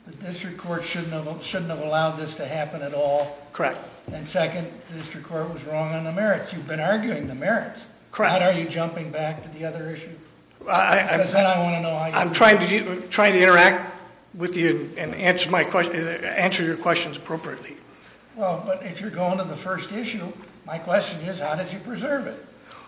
The 0.07 0.13
district 0.25 0.57
court 0.57 0.83
shouldn't 0.83 1.12
have, 1.13 1.43
shouldn't 1.43 1.69
have 1.69 1.81
allowed 1.81 2.17
this 2.17 2.35
to 2.35 2.45
happen 2.45 2.81
at 2.81 2.93
all. 2.93 3.38
Correct. 3.51 3.77
And 4.12 4.27
second, 4.27 4.67
the 4.91 4.97
district 4.97 5.27
court 5.27 5.51
was 5.53 5.63
wrong 5.65 5.93
on 5.93 6.03
the 6.03 6.12
merits. 6.12 6.51
You've 6.53 6.67
been 6.67 6.79
arguing 6.79 7.27
the 7.27 7.35
merits. 7.35 7.85
Correct. 8.12 8.33
Not 8.33 8.41
are 8.41 8.53
you 8.59 8.67
jumping 8.67 9.12
back 9.12 9.41
to 9.43 9.50
the 9.57 9.65
other 9.65 9.89
issue? 9.89 10.09
I, 10.67 11.00
I, 11.00 11.17
Because 11.17 11.33
then 11.33 11.45
I 11.45 11.59
want 11.59 11.75
to 11.75 11.81
know 11.81 11.97
how 11.97 12.07
you. 12.07 12.13
I'm 12.13 12.31
trying 12.31 12.59
to, 12.59 12.67
do- 12.67 13.01
trying 13.09 13.33
to 13.33 13.41
interact 13.41 13.92
with 14.34 14.56
you 14.56 14.92
and 14.98 15.13
answer 15.16 15.50
my 15.50 15.63
question, 15.63 15.96
answer 15.96 16.63
your 16.63 16.78
questions 16.78 17.18
appropriately. 17.18 17.78
Well, 18.36 18.63
but 18.66 18.84
if 18.84 19.00
you're 19.00 19.12
going 19.12 19.38
to 19.38 19.44
the 19.44 19.56
first 19.56 19.92
issue, 19.92 20.32
my 20.66 20.78
question 20.78 21.22
is, 21.22 21.40
how 21.40 21.56
did 21.56 21.72
you 21.72 21.80
preserve 21.80 22.25
it? 22.28 22.44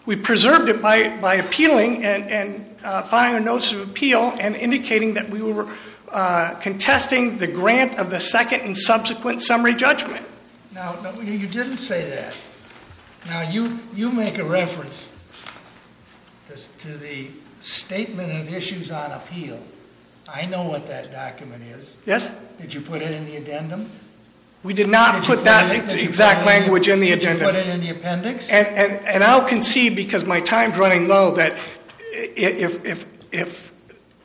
We 0.05 0.15
preserved 0.15 0.69
it 0.69 0.81
by, 0.81 1.17
by 1.17 1.35
appealing 1.35 2.03
and, 2.03 2.29
and 2.29 2.75
uh, 2.83 3.01
filing 3.03 3.41
a 3.41 3.45
notice 3.45 3.73
of 3.73 3.87
appeal 3.89 4.33
and 4.39 4.55
indicating 4.55 5.15
that 5.15 5.29
we 5.29 5.41
were 5.41 5.67
uh, 6.11 6.55
contesting 6.61 7.37
the 7.37 7.47
grant 7.47 7.97
of 7.97 8.09
the 8.09 8.19
second 8.19 8.61
and 8.61 8.77
subsequent 8.77 9.41
summary 9.41 9.73
judgment. 9.73 10.25
Now, 10.73 10.95
no, 11.01 11.21
you 11.21 11.47
didn't 11.47 11.77
say 11.77 12.09
that. 12.09 12.37
Now, 13.27 13.49
you, 13.49 13.79
you 13.93 14.11
make 14.11 14.37
a 14.37 14.43
reference 14.43 15.09
to, 16.49 16.87
to 16.87 16.97
the 16.97 17.27
statement 17.61 18.31
of 18.31 18.53
issues 18.53 18.91
on 18.91 19.11
appeal. 19.11 19.59
I 20.31 20.45
know 20.45 20.63
what 20.63 20.87
that 20.87 21.11
document 21.11 21.61
is. 21.63 21.95
Yes? 22.05 22.33
Did 22.59 22.73
you 22.73 22.81
put 22.81 23.01
it 23.01 23.11
in 23.11 23.25
the 23.25 23.35
addendum? 23.37 23.89
We 24.63 24.73
did 24.73 24.89
not 24.89 25.15
Did 25.15 25.27
you 25.27 25.35
put 25.35 25.45
that 25.45 25.75
it- 25.75 25.87
did 25.87 26.01
you 26.01 26.07
exact 26.07 26.39
put 26.43 26.47
it 26.47 26.59
language 26.59 26.87
in 26.87 26.99
the 26.99 27.11
addendum. 27.11 27.37
Did 27.37 27.45
you 27.45 27.51
put 27.51 27.55
agenda. 27.55 27.71
it 27.71 27.75
in 27.75 27.81
the 27.81 27.89
appendix? 28.01 28.49
And, 28.49 28.67
and, 28.67 29.05
and 29.07 29.23
I'll 29.23 29.47
concede, 29.47 29.95
because 29.95 30.25
my 30.25 30.39
time's 30.39 30.77
running 30.77 31.07
low, 31.07 31.35
that 31.35 31.53
i- 31.53 31.57
if, 32.35 32.83
if, 32.83 33.05
if 33.31 33.71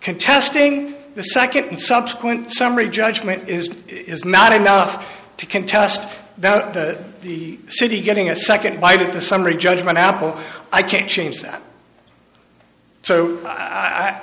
contesting 0.00 0.94
the 1.14 1.22
second 1.24 1.66
and 1.66 1.80
subsequent 1.80 2.50
summary 2.52 2.88
judgment 2.88 3.48
is, 3.48 3.68
is 3.88 4.24
not 4.24 4.54
enough 4.54 5.06
to 5.36 5.44
contest 5.46 6.08
the, 6.38 6.60
the, 6.72 7.04
the 7.28 7.58
city 7.70 8.00
getting 8.00 8.30
a 8.30 8.36
second 8.36 8.80
bite 8.80 9.02
at 9.02 9.12
the 9.12 9.20
summary 9.20 9.56
judgment 9.56 9.98
apple, 9.98 10.38
I 10.72 10.82
can't 10.82 11.08
change 11.10 11.40
that. 11.42 11.60
So 13.02 13.40
I, 13.46 14.20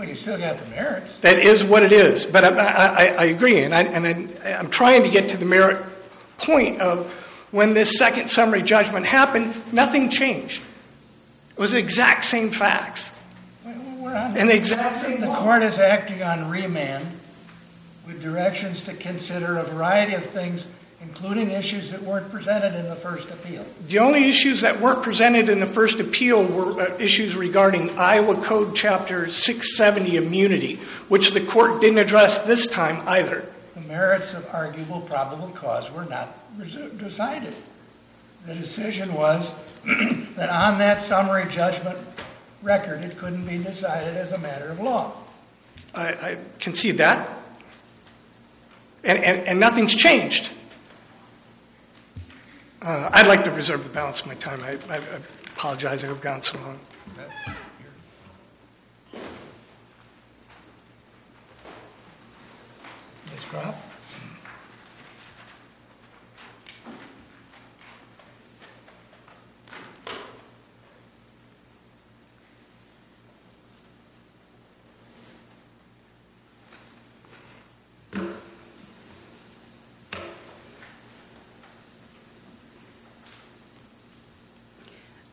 Well, 0.00 0.08
you 0.08 0.16
still 0.16 0.38
got 0.38 0.58
the 0.58 0.66
merits. 0.70 1.14
that 1.16 1.40
is 1.40 1.62
what 1.62 1.82
it 1.82 1.92
is. 1.92 2.24
But 2.24 2.42
I, 2.42 2.48
I, 2.48 3.06
I 3.18 3.24
agree, 3.26 3.62
and, 3.64 3.74
I, 3.74 3.82
and 3.82 4.06
I, 4.42 4.52
I'm 4.54 4.70
trying 4.70 5.02
to 5.02 5.10
get 5.10 5.28
to 5.28 5.36
the 5.36 5.44
merit 5.44 5.84
point 6.38 6.80
of 6.80 7.04
when 7.50 7.74
this 7.74 7.98
second 7.98 8.30
summary 8.30 8.62
judgment 8.62 9.04
happened, 9.04 9.54
nothing 9.74 10.08
changed. 10.08 10.62
It 11.50 11.58
was 11.60 11.72
the 11.72 11.78
exact 11.78 12.24
same 12.24 12.50
facts. 12.50 13.12
We're 13.66 14.16
on- 14.16 14.38
And 14.38 14.48
the 14.48 14.56
exact 14.56 14.96
same 15.04 15.20
The 15.20 15.26
law. 15.28 15.42
court 15.44 15.62
is 15.62 15.78
acting 15.78 16.22
on 16.22 16.48
remand 16.48 17.06
with 18.06 18.22
directions 18.22 18.84
to 18.84 18.94
consider 18.94 19.58
a 19.58 19.64
variety 19.64 20.14
of 20.14 20.24
things, 20.24 20.66
including 21.02 21.50
issues 21.50 21.90
that 21.90 22.02
weren't 22.02 22.30
presented 22.30 22.74
in 22.74 22.88
the 22.88 22.96
first 22.96 23.30
appeal. 23.30 23.64
The 23.86 23.98
only 23.98 24.28
issues 24.28 24.60
that 24.60 24.80
weren't 24.80 25.02
presented 25.02 25.48
in 25.48 25.58
the 25.58 25.66
first 25.66 25.98
appeal 25.98 26.44
were 26.46 26.80
uh, 26.80 26.96
issues 26.98 27.34
regarding 27.34 27.90
Iowa 27.98 28.34
Code 28.42 28.76
Chapter 28.76 29.30
670 29.30 30.16
immunity, 30.16 30.76
which 31.08 31.30
the 31.32 31.40
court 31.40 31.80
didn't 31.80 31.98
address 31.98 32.38
this 32.44 32.66
time 32.66 33.02
either. 33.08 33.46
The 33.74 33.80
merits 33.82 34.34
of 34.34 34.46
arguable 34.52 35.00
probable 35.00 35.48
cause 35.48 35.90
were 35.90 36.04
not 36.04 36.36
decided. 36.98 37.54
The 38.46 38.54
decision 38.54 39.14
was 39.14 39.54
that 40.36 40.50
on 40.50 40.78
that 40.78 41.00
summary 41.00 41.46
judgment 41.50 41.98
record, 42.62 43.00
it 43.00 43.16
couldn't 43.16 43.46
be 43.46 43.56
decided 43.56 44.16
as 44.16 44.32
a 44.32 44.38
matter 44.38 44.68
of 44.68 44.80
law. 44.80 45.12
I, 45.94 46.08
I 46.08 46.38
concede 46.58 46.98
that. 46.98 47.28
And, 49.02 49.18
and, 49.18 49.48
and 49.48 49.60
nothing's 49.60 49.94
changed. 49.94 50.50
Uh, 52.82 53.10
I'd 53.12 53.26
like 53.26 53.44
to 53.44 53.50
reserve 53.50 53.84
the 53.84 53.90
balance 53.90 54.20
of 54.20 54.26
my 54.26 54.34
time. 54.34 54.62
I, 54.62 54.78
I, 54.92 54.96
I 54.96 55.20
apologize 55.54 56.02
if 56.02 56.10
I've 56.10 56.20
gone 56.22 56.42
so 56.42 56.58
long. 56.60 56.80
Ms. 63.26 63.44
Kropp? 63.50 63.74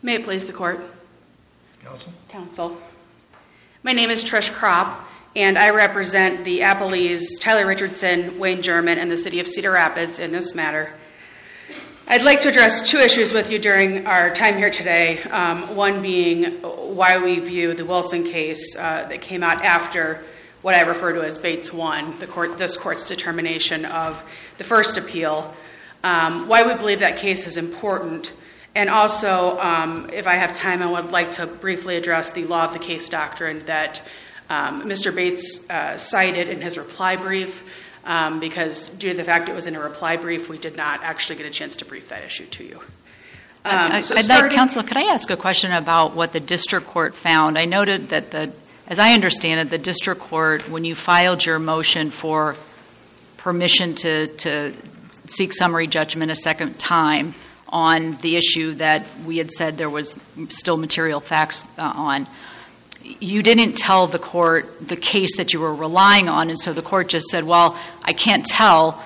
May 0.07 0.15
it 0.15 0.23
please 0.23 0.45
the 0.45 0.53
court, 0.53 0.79
Counsel? 1.83 2.13
counsel. 2.29 2.77
My 3.83 3.91
name 3.91 4.09
is 4.09 4.23
Trish 4.23 4.49
Kropp, 4.49 4.95
and 5.35 5.57
I 5.57 5.71
represent 5.71 6.45
the 6.45 6.61
Appellees 6.61 7.37
Tyler 7.41 7.67
Richardson, 7.67 8.39
Wayne 8.39 8.59
Jerman, 8.59 8.95
and 8.95 9.11
the 9.11 9.17
city 9.17 9.41
of 9.41 9.49
Cedar 9.49 9.71
Rapids 9.71 10.17
in 10.17 10.31
this 10.31 10.55
matter. 10.55 10.93
I'd 12.07 12.23
like 12.23 12.39
to 12.39 12.47
address 12.47 12.89
two 12.89 12.99
issues 12.99 13.33
with 13.33 13.51
you 13.51 13.59
during 13.59 14.07
our 14.07 14.33
time 14.33 14.55
here 14.55 14.69
today. 14.69 15.21
Um, 15.23 15.75
one 15.75 16.01
being 16.01 16.53
why 16.61 17.21
we 17.21 17.39
view 17.39 17.73
the 17.73 17.83
Wilson 17.83 18.23
case 18.23 18.77
uh, 18.77 19.09
that 19.09 19.19
came 19.19 19.43
out 19.43 19.61
after 19.61 20.23
what 20.61 20.73
I 20.73 20.83
refer 20.83 21.11
to 21.15 21.21
as 21.21 21.37
Bates 21.37 21.73
1, 21.73 22.19
the 22.19 22.27
court, 22.27 22.57
this 22.57 22.77
court's 22.77 23.09
determination 23.09 23.83
of 23.83 24.23
the 24.57 24.63
first 24.63 24.97
appeal, 24.97 25.53
um, 26.05 26.47
why 26.47 26.65
we 26.65 26.75
believe 26.75 26.99
that 26.99 27.17
case 27.17 27.45
is 27.45 27.57
important, 27.57 28.31
and 28.77 28.89
also, 28.89 29.57
um, 29.59 30.09
if 30.13 30.27
I 30.27 30.35
have 30.35 30.53
time, 30.53 30.81
I 30.83 30.89
would 30.89 31.11
like 31.11 31.31
to 31.31 31.47
briefly 31.47 31.95
address 31.97 32.29
the 32.31 32.45
law 32.45 32.65
of 32.65 32.73
the 32.73 32.79
case 32.79 33.09
doctrine 33.09 33.65
that 33.65 34.01
um, 34.49 34.83
Mr. 34.83 35.13
Bates 35.13 35.67
uh, 35.69 35.97
cited 35.97 36.47
in 36.47 36.61
his 36.61 36.77
reply 36.77 37.15
brief. 37.15 37.63
um, 38.05 38.39
because 38.39 38.87
due 38.89 39.11
to 39.11 39.17
the 39.17 39.23
fact 39.23 39.49
it 39.49 39.55
was 39.55 39.67
in 39.67 39.75
a 39.75 39.79
reply 39.81 40.15
brief, 40.15 40.47
we 40.47 40.57
did 40.57 40.77
not 40.77 41.03
actually 41.03 41.35
get 41.35 41.45
a 41.45 41.49
chance 41.49 41.75
to 41.77 41.85
brief 41.85 42.07
that 42.09 42.23
issue 42.23 42.45
to 42.45 42.63
you. 42.63 42.77
Um, 43.65 43.91
I- 43.91 43.99
so 44.01 44.13
I'd 44.13 44.17
like, 44.17 44.25
starting- 44.25 44.57
Counsel, 44.57 44.83
could 44.83 44.95
I 44.95 45.11
ask 45.11 45.29
a 45.29 45.35
question 45.35 45.73
about 45.73 46.15
what 46.15 46.31
the 46.31 46.39
district 46.39 46.87
court 46.87 47.15
found? 47.15 47.57
I 47.57 47.65
noted 47.65 48.09
that 48.09 48.31
the, 48.31 48.53
as 48.87 48.99
I 48.99 49.11
understand 49.13 49.59
it, 49.59 49.69
the 49.69 49.77
district 49.77 50.21
court, 50.21 50.69
when 50.69 50.85
you 50.85 50.95
filed 50.95 51.43
your 51.45 51.59
motion 51.59 52.09
for 52.11 52.55
permission 53.37 53.93
to, 53.95 54.27
to 54.27 54.73
seek 55.25 55.51
summary 55.51 55.87
judgment 55.87 56.31
a 56.31 56.35
second 56.35 56.79
time 56.79 57.33
on 57.69 58.17
the 58.17 58.35
issue 58.35 58.73
that 58.75 59.05
we 59.25 59.37
had 59.37 59.51
said 59.51 59.77
there 59.77 59.89
was 59.89 60.17
still 60.49 60.77
material 60.77 61.19
facts 61.19 61.65
uh, 61.77 61.93
on, 61.95 62.27
you 63.19 63.41
didn't 63.41 63.77
tell 63.77 64.07
the 64.07 64.19
court 64.19 64.87
the 64.87 64.95
case 64.95 65.37
that 65.37 65.53
you 65.53 65.59
were 65.59 65.73
relying 65.73 66.27
on, 66.27 66.49
and 66.49 66.59
so 66.59 66.73
the 66.73 66.81
court 66.81 67.07
just 67.07 67.27
said, 67.27 67.43
well, 67.43 67.77
I 68.03 68.13
can't 68.13 68.45
tell, 68.45 69.01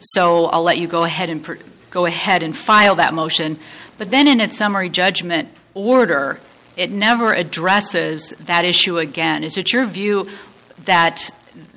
so 0.00 0.46
I'll 0.46 0.62
let 0.62 0.78
you 0.78 0.86
go 0.86 1.04
ahead 1.04 1.30
and, 1.30 1.42
pr- 1.42 1.54
go 1.90 2.06
ahead 2.06 2.42
and 2.42 2.56
file 2.56 2.94
that 2.96 3.12
motion. 3.12 3.58
But 3.98 4.10
then 4.10 4.26
in 4.26 4.40
its 4.40 4.56
summary 4.56 4.88
judgment 4.88 5.48
order, 5.74 6.40
it 6.76 6.90
never 6.90 7.32
addresses 7.32 8.30
that 8.40 8.64
issue 8.64 8.98
again. 8.98 9.44
Is 9.44 9.56
it 9.56 9.72
your 9.72 9.86
view 9.86 10.28
that, 10.84 11.30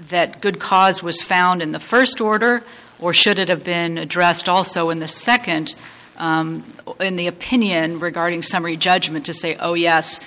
that 0.09 0.41
good 0.41 0.59
cause 0.59 1.03
was 1.03 1.21
found 1.21 1.61
in 1.61 1.71
the 1.71 1.79
first 1.79 2.19
order, 2.21 2.63
or 2.99 3.13
should 3.13 3.37
it 3.37 3.49
have 3.49 3.63
been 3.63 3.97
addressed 3.97 4.49
also 4.49 4.89
in 4.89 4.99
the 4.99 5.07
second, 5.07 5.75
um, 6.17 6.63
in 6.99 7.15
the 7.15 7.27
opinion 7.27 7.99
regarding 7.99 8.41
summary 8.41 8.77
judgment 8.77 9.25
to 9.25 9.33
say, 9.33 9.55
oh, 9.59 9.73
yes, 9.73 10.19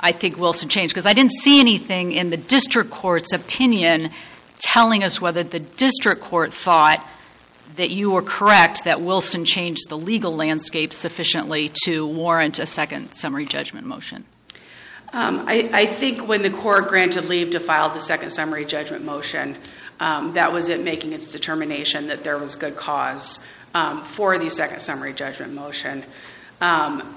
I 0.00 0.12
think 0.12 0.38
Wilson 0.38 0.68
changed? 0.68 0.94
Because 0.94 1.06
I 1.06 1.12
didn't 1.12 1.32
see 1.32 1.60
anything 1.60 2.12
in 2.12 2.30
the 2.30 2.36
district 2.36 2.90
court's 2.90 3.32
opinion 3.32 4.10
telling 4.58 5.04
us 5.04 5.20
whether 5.20 5.42
the 5.42 5.60
district 5.60 6.20
court 6.20 6.52
thought 6.52 7.04
that 7.76 7.90
you 7.90 8.10
were 8.10 8.22
correct 8.22 8.84
that 8.84 9.00
Wilson 9.00 9.44
changed 9.44 9.88
the 9.88 9.96
legal 9.96 10.34
landscape 10.34 10.92
sufficiently 10.92 11.70
to 11.84 12.06
warrant 12.06 12.58
a 12.58 12.66
second 12.66 13.14
summary 13.14 13.44
judgment 13.44 13.86
motion. 13.86 14.24
Um, 15.12 15.44
I, 15.46 15.70
I 15.72 15.86
think 15.86 16.26
when 16.28 16.42
the 16.42 16.50
court 16.50 16.88
granted 16.88 17.26
leave 17.28 17.50
to 17.50 17.60
file 17.60 17.88
the 17.88 18.00
second 18.00 18.30
summary 18.30 18.64
judgment 18.64 19.04
motion, 19.04 19.56
um, 20.00 20.34
that 20.34 20.52
was 20.52 20.68
it 20.68 20.82
making 20.82 21.12
its 21.12 21.30
determination 21.30 22.08
that 22.08 22.24
there 22.24 22.38
was 22.38 22.56
good 22.56 22.76
cause 22.76 23.38
um, 23.74 24.02
for 24.02 24.38
the 24.38 24.50
second 24.50 24.80
summary 24.80 25.12
judgment 25.12 25.52
motion. 25.52 26.04
Um, 26.60 27.14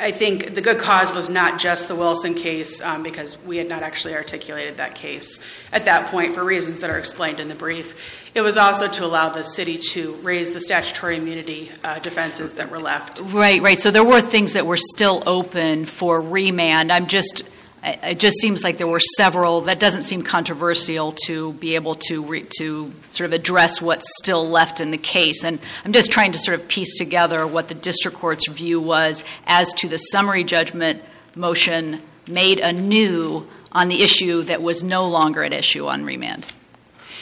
I 0.00 0.12
think 0.12 0.54
the 0.54 0.62
good 0.62 0.78
cause 0.78 1.14
was 1.14 1.28
not 1.28 1.60
just 1.60 1.88
the 1.88 1.94
Wilson 1.94 2.34
case 2.34 2.80
um, 2.80 3.02
because 3.02 3.36
we 3.44 3.58
had 3.58 3.68
not 3.68 3.82
actually 3.82 4.14
articulated 4.14 4.78
that 4.78 4.94
case 4.94 5.38
at 5.72 5.84
that 5.84 6.10
point 6.10 6.34
for 6.34 6.42
reasons 6.42 6.78
that 6.78 6.88
are 6.88 6.98
explained 6.98 7.38
in 7.38 7.48
the 7.48 7.54
brief. 7.54 7.94
It 8.34 8.40
was 8.40 8.56
also 8.56 8.88
to 8.88 9.04
allow 9.04 9.28
the 9.28 9.42
city 9.42 9.76
to 9.92 10.14
raise 10.22 10.52
the 10.52 10.60
statutory 10.60 11.18
immunity 11.18 11.70
uh, 11.84 11.98
defenses 11.98 12.54
that 12.54 12.70
were 12.70 12.78
left. 12.78 13.20
Right, 13.20 13.60
right. 13.60 13.78
So 13.78 13.90
there 13.90 14.04
were 14.04 14.22
things 14.22 14.54
that 14.54 14.66
were 14.66 14.78
still 14.78 15.22
open 15.26 15.84
for 15.84 16.22
remand. 16.22 16.90
I'm 16.90 17.06
just, 17.06 17.42
it 17.82 18.18
just 18.18 18.38
seems 18.40 18.62
like 18.62 18.78
there 18.78 18.86
were 18.86 19.00
several, 19.00 19.62
that 19.62 19.80
doesn't 19.80 20.02
seem 20.02 20.22
controversial 20.22 21.12
to 21.24 21.54
be 21.54 21.74
able 21.76 21.94
to, 22.08 22.22
re- 22.22 22.46
to 22.58 22.92
sort 23.10 23.26
of 23.26 23.32
address 23.32 23.80
what's 23.80 24.04
still 24.18 24.48
left 24.48 24.80
in 24.80 24.90
the 24.90 24.98
case. 24.98 25.44
And 25.44 25.58
I'm 25.84 25.92
just 25.92 26.12
trying 26.12 26.32
to 26.32 26.38
sort 26.38 26.60
of 26.60 26.68
piece 26.68 26.98
together 26.98 27.46
what 27.46 27.68
the 27.68 27.74
district 27.74 28.18
court's 28.18 28.48
view 28.48 28.80
was 28.80 29.24
as 29.46 29.72
to 29.74 29.88
the 29.88 29.96
summary 29.96 30.44
judgment 30.44 31.02
motion 31.34 32.02
made 32.26 32.58
anew 32.58 33.48
on 33.72 33.88
the 33.88 34.02
issue 34.02 34.42
that 34.42 34.60
was 34.60 34.82
no 34.82 35.08
longer 35.08 35.42
at 35.42 35.52
issue 35.52 35.86
on 35.86 36.04
remand. 36.04 36.52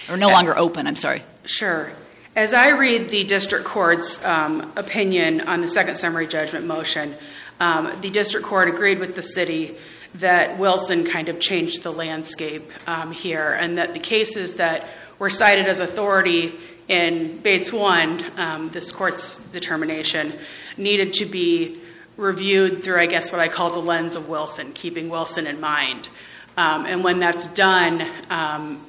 Or 0.09 0.17
no 0.17 0.29
longer 0.29 0.57
open, 0.57 0.87
I'm 0.87 0.97
sorry. 0.97 1.23
Sure. 1.45 1.93
As 2.35 2.55
I 2.55 2.71
read 2.71 3.11
the 3.11 3.25
district 3.25 3.65
court's 3.65 4.25
um, 4.25 4.73
opinion 4.77 5.43
on 5.43 5.61
the 5.61 5.69
second 5.69 5.97
summary 5.97 6.27
judgment 6.27 6.67
motion, 6.67 7.15
um, 7.61 7.93
the 8.01 8.11
district 8.11 8.47
court 8.47 8.69
agreed 8.69 8.99
with 8.99 9.15
the 9.15 9.23
city 9.23 9.77
that 10.17 10.59
Wilson 10.59 11.05
kind 11.05 11.29
of 11.29 11.41
changed 11.41 11.83
the 11.83 11.93
landscape 11.93 12.71
um, 12.87 13.13
here, 13.13 13.57
and 13.61 13.79
that 13.79 13.93
the 13.93 13.99
cases 13.99 14.55
that 14.55 14.89
were 15.19 15.31
cited 15.31 15.67
as 15.67 15.81
authority 15.81 16.53
in 16.89 17.39
Bates 17.39 17.73
1, 17.73 18.25
um, 18.39 18.71
this 18.71 18.91
court's 18.91 19.37
determination, 19.53 20.33
needed 20.77 21.13
to 21.15 21.27
be 21.27 21.79
reviewed 22.17 22.83
through, 22.83 22.99
I 22.99 23.07
guess, 23.07 23.31
what 23.31 23.41
I 23.41 23.49
call 23.49 23.71
the 23.71 23.79
lens 23.79 24.17
of 24.17 24.29
Wilson, 24.29 24.73
keeping 24.73 25.09
Wilson 25.09 25.47
in 25.47 25.61
mind. 25.61 26.09
Um, 26.57 26.87
and 26.87 27.05
when 27.05 27.21
that's 27.21 27.47
done, 27.49 28.05
um, 28.31 28.85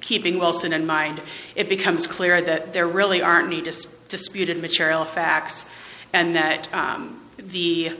keeping 0.00 0.38
Wilson 0.38 0.72
in 0.72 0.86
mind, 0.86 1.20
it 1.54 1.68
becomes 1.68 2.06
clear 2.06 2.40
that 2.42 2.72
there 2.72 2.88
really 2.88 3.22
aren't 3.22 3.46
any 3.46 3.60
dis- 3.60 3.86
disputed 4.08 4.60
material 4.60 5.04
facts, 5.04 5.66
and 6.12 6.34
that 6.34 6.72
um, 6.74 7.20
the 7.36 7.96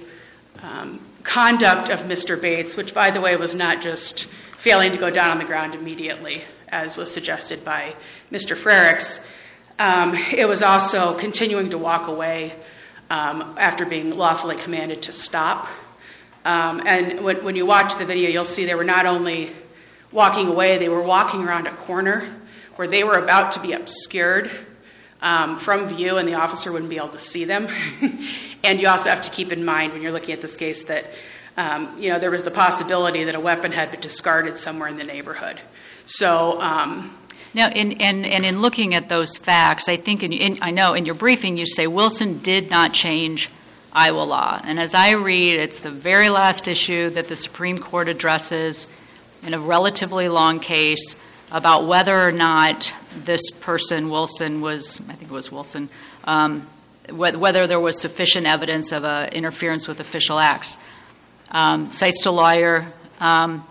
um, 0.63 1.01
conduct 1.25 1.89
of 1.89 2.01
Mr. 2.01 2.41
Bates, 2.41 2.77
which, 2.77 2.95
by 2.95 3.11
the 3.11 3.21
way, 3.21 3.37
was 3.37 3.55
not 3.55 3.81
just 3.81 4.27
failing 4.59 4.93
to 4.93 4.99
go 4.99 5.11
down 5.11 5.31
on 5.31 5.39
the 5.39 5.45
ground 5.45 5.75
immediately, 5.75 6.43
as 6.69 6.97
was 6.97 7.13
suggested 7.13 7.65
by 7.65 7.95
Mr. 8.31 8.57
Frericks, 8.57 9.21
um, 9.79 10.15
it 10.33 10.47
was 10.49 10.63
also 10.63 11.19
continuing 11.19 11.71
to 11.71 11.79
walk 11.79 12.07
away 12.07 12.53
um, 13.11 13.57
after 13.59 13.85
being 13.85 14.17
lawfully 14.17 14.57
commanded 14.57 15.03
to 15.03 15.13
stop. 15.13 15.69
Um, 16.45 16.87
and 16.87 17.25
when, 17.25 17.43
when 17.45 17.57
you 17.57 17.67
watch 17.67 17.97
the 17.97 18.05
video, 18.05 18.31
you'll 18.31 18.45
see 18.45 18.67
they 18.67 18.75
were 18.75 18.85
not 18.85 19.05
only 19.05 19.51
walking 20.13 20.47
away, 20.47 20.79
they 20.79 20.89
were 20.89 21.03
walking 21.03 21.43
around 21.43 21.67
a 21.67 21.73
corner 21.73 22.29
where 22.77 22.87
they 22.87 23.03
were 23.03 23.19
about 23.19 23.53
to 23.53 23.61
be 23.61 23.73
obscured 23.73 24.51
um, 25.25 25.59
from 25.59 25.89
view, 25.89 26.19
and 26.19 26.29
the 26.29 26.35
officer 26.35 26.71
wouldn't 26.71 26.91
be 26.91 26.99
able 26.99 27.09
to 27.09 27.19
see 27.19 27.45
them. 27.45 27.67
and 28.63 28.81
you 28.81 28.87
also 28.87 29.11
have 29.11 29.23
to 29.23 29.31
keep 29.31 29.51
in 29.51 29.65
mind 29.65 29.93
when 29.93 30.03
you're 30.03 30.13
looking 30.13 30.35
at 30.35 30.43
this 30.43 30.55
case 30.55 30.85
that 30.85 31.07
um, 31.57 31.93
you 31.99 32.11
know 32.11 32.21
there 32.21 32.31
was 32.31 32.45
the 32.45 32.51
possibility 32.53 33.25
that 33.25 33.35
a 33.35 33.41
weapon 33.41 33.73
had 33.73 33.91
been 33.91 34.01
discarded 34.01 34.59
somewhere 34.59 34.89
in 34.89 34.97
the 34.97 35.05
neighborhood. 35.05 35.61
So. 36.07 36.61
Um, 36.61 37.17
Now, 37.55 37.69
in, 37.69 37.93
in, 37.93 38.25
and 38.25 38.45
in 38.45 38.61
looking 38.61 38.95
at 38.95 39.09
those 39.09 39.39
facts, 39.39 39.89
I 39.89 39.97
think, 39.97 40.25
in, 40.25 40.33
in, 40.33 40.59
I 40.61 40.73
know 40.73 40.95
in 40.95 41.07
your 41.07 41.15
briefing 41.15 41.57
you 41.57 41.67
say 41.67 41.87
Wilson 41.87 42.41
did 42.41 42.69
not 42.69 42.93
change 42.93 43.49
Iowa 43.93 44.25
law. 44.25 44.61
And 44.65 44.81
as 44.81 44.93
I 44.93 45.13
read, 45.13 45.55
it's 45.61 45.79
the 45.79 45.91
very 45.93 46.31
last 46.31 46.67
issue 46.67 47.11
that 47.11 47.29
the 47.29 47.37
Supreme 47.37 47.79
Court 47.79 48.09
addresses 48.09 48.89
in 49.45 49.55
a 49.55 49.61
relatively 49.61 50.29
long 50.29 50.59
case 50.59 51.15
about 51.51 51.87
whether 51.87 52.17
or 52.17 52.33
not 52.33 52.93
this 53.25 53.51
person, 53.61 54.11
Wilson, 54.11 54.61
was, 54.61 55.01
I 55.09 55.13
think 55.13 55.31
it 55.31 55.35
was 55.35 55.53
Wilson, 55.53 55.89
um, 56.25 56.67
wh- 57.09 57.39
whether 57.39 57.67
there 57.67 57.81
was 57.81 58.01
sufficient 58.01 58.47
evidence 58.47 58.93
of 58.93 59.05
uh, 59.05 59.29
interference 59.33 59.87
with 59.87 60.01
official 60.01 60.39
acts. 60.39 60.77
Um, 61.51 61.93
cites 61.93 62.23
to 62.23 62.31
lawyer, 62.33 62.87
um, 63.21 63.65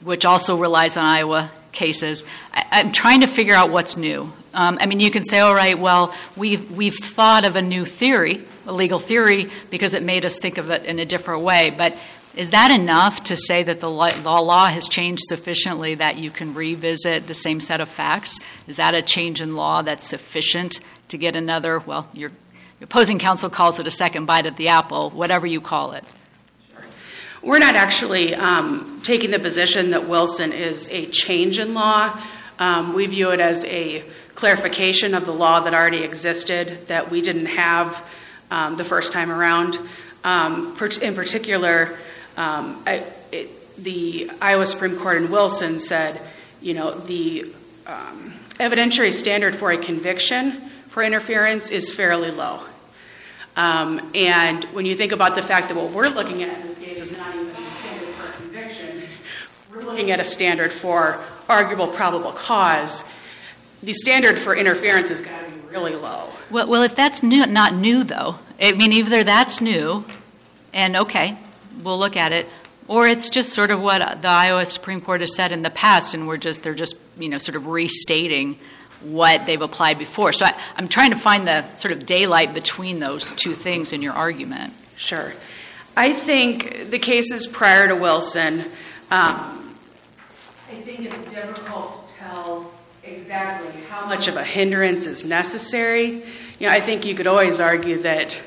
which 0.00 0.24
also 0.24 0.56
relies 0.56 0.96
on 0.96 1.04
Iowa 1.04 1.52
cases. 1.72 2.24
I, 2.52 2.64
I'm 2.72 2.92
trying 2.92 3.20
to 3.20 3.28
figure 3.28 3.54
out 3.54 3.70
what's 3.70 3.96
new. 3.96 4.32
Um, 4.52 4.78
I 4.80 4.86
mean, 4.86 5.00
you 5.00 5.10
can 5.10 5.22
say, 5.22 5.38
all 5.38 5.54
right, 5.54 5.78
well, 5.78 6.14
we've, 6.36 6.72
we've 6.72 6.96
thought 6.96 7.44
of 7.44 7.54
a 7.56 7.62
new 7.62 7.84
theory, 7.84 8.40
a 8.66 8.72
legal 8.72 8.98
theory, 8.98 9.50
because 9.70 9.94
it 9.94 10.02
made 10.02 10.24
us 10.24 10.38
think 10.38 10.58
of 10.58 10.70
it 10.70 10.84
in 10.86 10.98
a 10.98 11.04
different 11.04 11.42
way. 11.42 11.72
But 11.76 11.96
is 12.36 12.50
that 12.50 12.70
enough 12.70 13.22
to 13.24 13.36
say 13.36 13.62
that 13.62 13.80
the 13.80 13.90
law, 13.90 14.66
has 14.66 14.88
changed 14.88 15.22
sufficiently 15.26 15.94
that 15.94 16.18
you 16.18 16.30
can 16.30 16.52
revisit 16.54 17.26
the 17.26 17.34
same 17.34 17.60
set 17.60 17.80
of 17.80 17.88
facts? 17.88 18.38
Is 18.66 18.76
that 18.76 18.94
a 18.94 19.00
change 19.00 19.40
in 19.40 19.56
law 19.56 19.80
that's 19.82 20.04
sufficient 20.04 20.80
to 21.08 21.16
get 21.16 21.34
another, 21.34 21.78
well, 21.78 22.08
your, 22.12 22.30
your 22.78 22.84
opposing 22.84 23.18
counsel 23.18 23.48
calls 23.48 23.78
it 23.78 23.86
a 23.86 23.90
second 23.90 24.26
bite 24.26 24.44
at 24.44 24.58
the 24.58 24.68
apple, 24.68 25.10
whatever 25.10 25.46
you 25.46 25.62
call 25.62 25.92
it? 25.92 26.04
We're 27.42 27.58
not 27.58 27.74
actually 27.74 28.34
um, 28.34 29.00
taking 29.02 29.30
the 29.30 29.38
position 29.38 29.90
that 29.92 30.08
Wilson 30.08 30.52
is 30.52 30.88
a 30.90 31.06
change 31.06 31.58
in 31.58 31.74
law. 31.74 32.20
Um, 32.58 32.92
we 32.92 33.06
view 33.06 33.30
it 33.30 33.40
as 33.40 33.64
a 33.64 34.02
clarification 34.34 35.14
of 35.14 35.24
the 35.24 35.32
law 35.32 35.60
that 35.60 35.72
already 35.72 36.04
existed 36.04 36.88
that 36.88 37.10
we 37.10 37.22
didn't 37.22 37.46
have 37.46 38.04
um, 38.50 38.76
the 38.76 38.84
first 38.84 39.12
time 39.12 39.30
around. 39.30 39.78
Um, 40.24 40.76
in 41.00 41.14
particular, 41.14 41.96
um, 42.36 42.82
I, 42.86 43.04
it, 43.32 43.76
the 43.76 44.30
Iowa 44.40 44.66
Supreme 44.66 44.96
Court 44.96 45.18
in 45.18 45.30
Wilson 45.30 45.80
said, 45.80 46.20
you 46.60 46.74
know, 46.74 46.92
the 46.92 47.52
um, 47.86 48.34
evidentiary 48.58 49.12
standard 49.12 49.56
for 49.56 49.70
a 49.70 49.78
conviction 49.78 50.52
for 50.88 51.02
interference 51.02 51.70
is 51.70 51.94
fairly 51.94 52.30
low. 52.30 52.60
Um, 53.56 54.10
and 54.14 54.64
when 54.66 54.86
you 54.86 54.94
think 54.96 55.12
about 55.12 55.34
the 55.34 55.42
fact 55.42 55.68
that 55.68 55.76
what 55.76 55.90
we're 55.92 56.08
looking 56.08 56.42
at 56.42 56.58
in 56.60 56.66
this 56.66 56.78
case 56.78 57.00
is 57.00 57.16
not 57.16 57.34
even 57.34 57.46
a 57.48 57.54
standard 57.54 58.08
for 58.14 58.28
a 58.28 58.32
conviction, 58.32 59.02
we're 59.74 59.82
looking 59.82 60.10
at 60.10 60.20
a 60.20 60.24
standard 60.24 60.72
for 60.72 61.22
arguable 61.48 61.88
probable 61.88 62.32
cause. 62.32 63.02
The 63.82 63.94
standard 63.94 64.38
for 64.38 64.56
interference 64.56 65.08
has 65.08 65.20
got 65.20 65.44
to 65.44 65.50
be 65.50 65.60
really 65.68 65.94
low. 65.94 66.28
Well, 66.50 66.68
well, 66.68 66.82
if 66.82 66.96
that's 66.96 67.22
new, 67.22 67.46
not 67.46 67.74
new, 67.74 68.04
though, 68.04 68.38
I 68.60 68.72
mean, 68.72 68.92
either 68.92 69.24
that's 69.24 69.60
new, 69.60 70.04
and 70.72 70.96
okay, 70.96 71.36
we'll 71.82 71.98
look 71.98 72.16
at 72.16 72.32
it. 72.32 72.46
Or 72.88 73.06
it's 73.08 73.28
just 73.28 73.52
sort 73.52 73.70
of 73.70 73.82
what 73.82 74.22
the 74.22 74.28
Iowa 74.28 74.64
Supreme 74.64 75.00
Court 75.00 75.20
has 75.20 75.34
said 75.34 75.50
in 75.50 75.62
the 75.62 75.70
past, 75.70 76.14
and 76.14 76.28
we're 76.28 76.36
just 76.36 76.62
they're 76.62 76.74
just 76.74 76.96
you 77.18 77.28
know 77.28 77.38
sort 77.38 77.56
of 77.56 77.66
restating 77.66 78.58
what 79.02 79.46
they've 79.46 79.60
applied 79.60 79.98
before. 79.98 80.32
So 80.32 80.46
I, 80.46 80.54
I'm 80.76 80.88
trying 80.88 81.10
to 81.10 81.18
find 81.18 81.46
the 81.46 81.72
sort 81.74 81.92
of 81.92 82.06
daylight 82.06 82.54
between 82.54 83.00
those 83.00 83.32
two 83.32 83.52
things 83.54 83.92
in 83.92 84.02
your 84.02 84.14
argument. 84.14 84.72
Sure. 84.96 85.32
I 85.96 86.12
think 86.12 86.90
the 86.90 86.98
cases 86.98 87.46
prior 87.46 87.88
to 87.88 87.96
Wilson, 87.96 88.60
um, 89.10 89.74
I 90.68 90.74
think 90.84 91.00
it's 91.00 91.32
difficult 91.32 92.06
to 92.06 92.14
tell 92.14 92.72
exactly 93.02 93.80
how 93.88 94.06
much 94.06 94.28
of 94.28 94.36
a 94.36 94.44
hindrance 94.44 95.06
is 95.06 95.24
necessary. 95.24 96.22
You 96.58 96.66
know, 96.66 96.70
I 96.70 96.80
think 96.80 97.06
you 97.06 97.14
could 97.14 97.26
always 97.26 97.60
argue 97.60 97.98
that, 98.02 98.40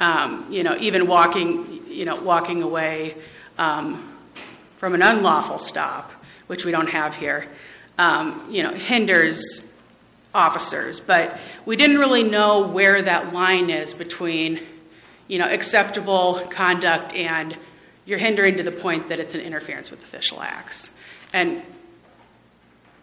um, 0.00 0.46
you 0.50 0.62
know, 0.62 0.76
even 0.78 1.06
walking, 1.06 1.75
you 1.96 2.04
know, 2.04 2.16
walking 2.16 2.62
away 2.62 3.14
um, 3.58 4.16
from 4.78 4.94
an 4.94 5.02
unlawful 5.02 5.58
stop, 5.58 6.12
which 6.46 6.64
we 6.64 6.70
don't 6.70 6.90
have 6.90 7.14
here, 7.14 7.46
um, 7.98 8.46
you 8.50 8.62
know, 8.62 8.72
hinders 8.72 9.62
officers. 10.34 11.00
But 11.00 11.38
we 11.64 11.76
didn't 11.76 11.98
really 11.98 12.22
know 12.22 12.66
where 12.66 13.00
that 13.02 13.32
line 13.32 13.70
is 13.70 13.94
between, 13.94 14.60
you 15.26 15.38
know, 15.38 15.48
acceptable 15.48 16.40
conduct 16.50 17.14
and 17.14 17.56
you're 18.04 18.18
hindering 18.18 18.56
to 18.58 18.62
the 18.62 18.70
point 18.70 19.08
that 19.08 19.18
it's 19.18 19.34
an 19.34 19.40
interference 19.40 19.90
with 19.90 20.02
official 20.02 20.40
acts. 20.40 20.90
And 21.32 21.62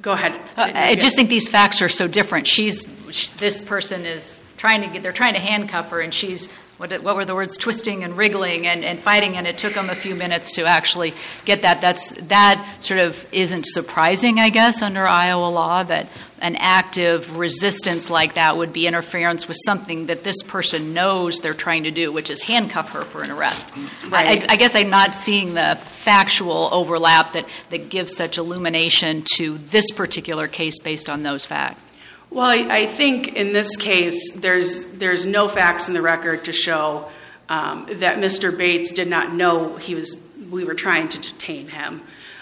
go 0.02 0.12
ahead. 0.14 0.34
Uh, 0.56 0.72
I 0.74 0.96
just 0.96 1.16
think 1.16 1.30
these 1.30 1.50
facts 1.50 1.82
are 1.82 1.90
so 1.90 2.08
different. 2.08 2.48
She's 2.48 2.86
sh 3.12 3.30
this 3.32 3.62
person 3.62 4.06
is 4.06 4.40
trying 4.58 4.82
to 4.82 4.88
get 4.88 5.04
they're 5.04 5.12
trying 5.12 5.34
to 5.34 5.40
handcuff 5.40 5.90
her, 5.90 6.00
and 6.00 6.14
she's 6.14 6.48
what, 6.78 6.92
what 7.04 7.16
were 7.16 7.26
the 7.26 7.36
words 7.36 7.58
twisting 7.58 8.04
and 8.04 8.18
wriggling 8.18 8.68
and, 8.68 8.84
and 8.84 9.00
fighting, 9.00 9.38
and 9.38 9.48
it 9.48 9.58
took 9.58 9.74
them 9.74 9.90
a 9.90 9.96
few 9.96 10.16
minutes 10.16 10.54
to 10.54 10.66
actually 10.66 11.14
get 11.46 11.62
that. 11.62 11.82
That's 11.82 12.12
that 12.14 12.78
sort 12.82 13.00
of 13.00 13.26
isn't 13.32 13.66
surprising, 13.66 14.40
I 14.40 14.50
guess, 14.50 14.82
under 14.82 15.06
Iowa 15.06 15.50
law 15.50 15.84
that 15.84 16.08
an 16.44 16.58
active 16.58 17.38
resistance 17.38 18.10
like 18.10 18.34
that 18.34 18.58
would 18.58 18.74
be 18.74 18.86
interference 18.86 19.48
with 19.48 19.56
something 19.66 20.08
that 20.08 20.26
this 20.26 20.44
person 20.44 20.94
knows 20.94 21.40
they're 21.40 21.54
trying 21.54 21.84
to 21.84 21.92
do, 21.92 22.12
which 22.12 22.30
is 22.30 22.42
handcuff 22.42 22.90
her 22.90 23.04
for 23.04 23.24
an 23.24 23.32
arrest. 23.32 23.70
Right. 24.10 24.44
I, 24.44 24.54
I 24.54 24.56
guess 24.58 24.76
I'm 24.76 24.90
not 24.90 25.16
seeing 25.16 25.54
the 25.54 25.78
factual 25.78 26.68
overlap 26.74 27.32
that, 27.32 27.48
that 27.70 27.88
gives 27.88 28.14
such 28.14 28.38
illumination 28.38 29.24
to 29.36 29.58
this 29.58 29.90
particular 29.92 30.50
case 30.50 30.80
based 30.80 31.08
on 31.08 31.24
those 31.24 31.46
facts. 31.46 31.93
Well, 32.34 32.48
I, 32.48 32.66
I 32.68 32.86
think 32.88 33.36
in 33.36 33.54
this 33.54 33.76
case, 33.76 34.32
there's 34.32 34.86
there's 34.88 35.24
no 35.24 35.48
facts 35.48 35.88
in 35.88 35.94
the 35.94 36.02
record 36.02 36.46
to 36.46 36.52
show 36.52 37.12
um, 37.48 37.86
that 37.98 38.18
Mr. 38.18 38.58
Bates 38.58 38.92
did 38.92 39.08
not 39.08 39.32
know 39.32 39.78
he 39.78 39.94
was 39.94 40.18
we 40.50 40.66
were 40.66 40.74
trying 40.74 41.10
to 41.10 41.22
detain 41.22 41.68
him. 41.68 42.02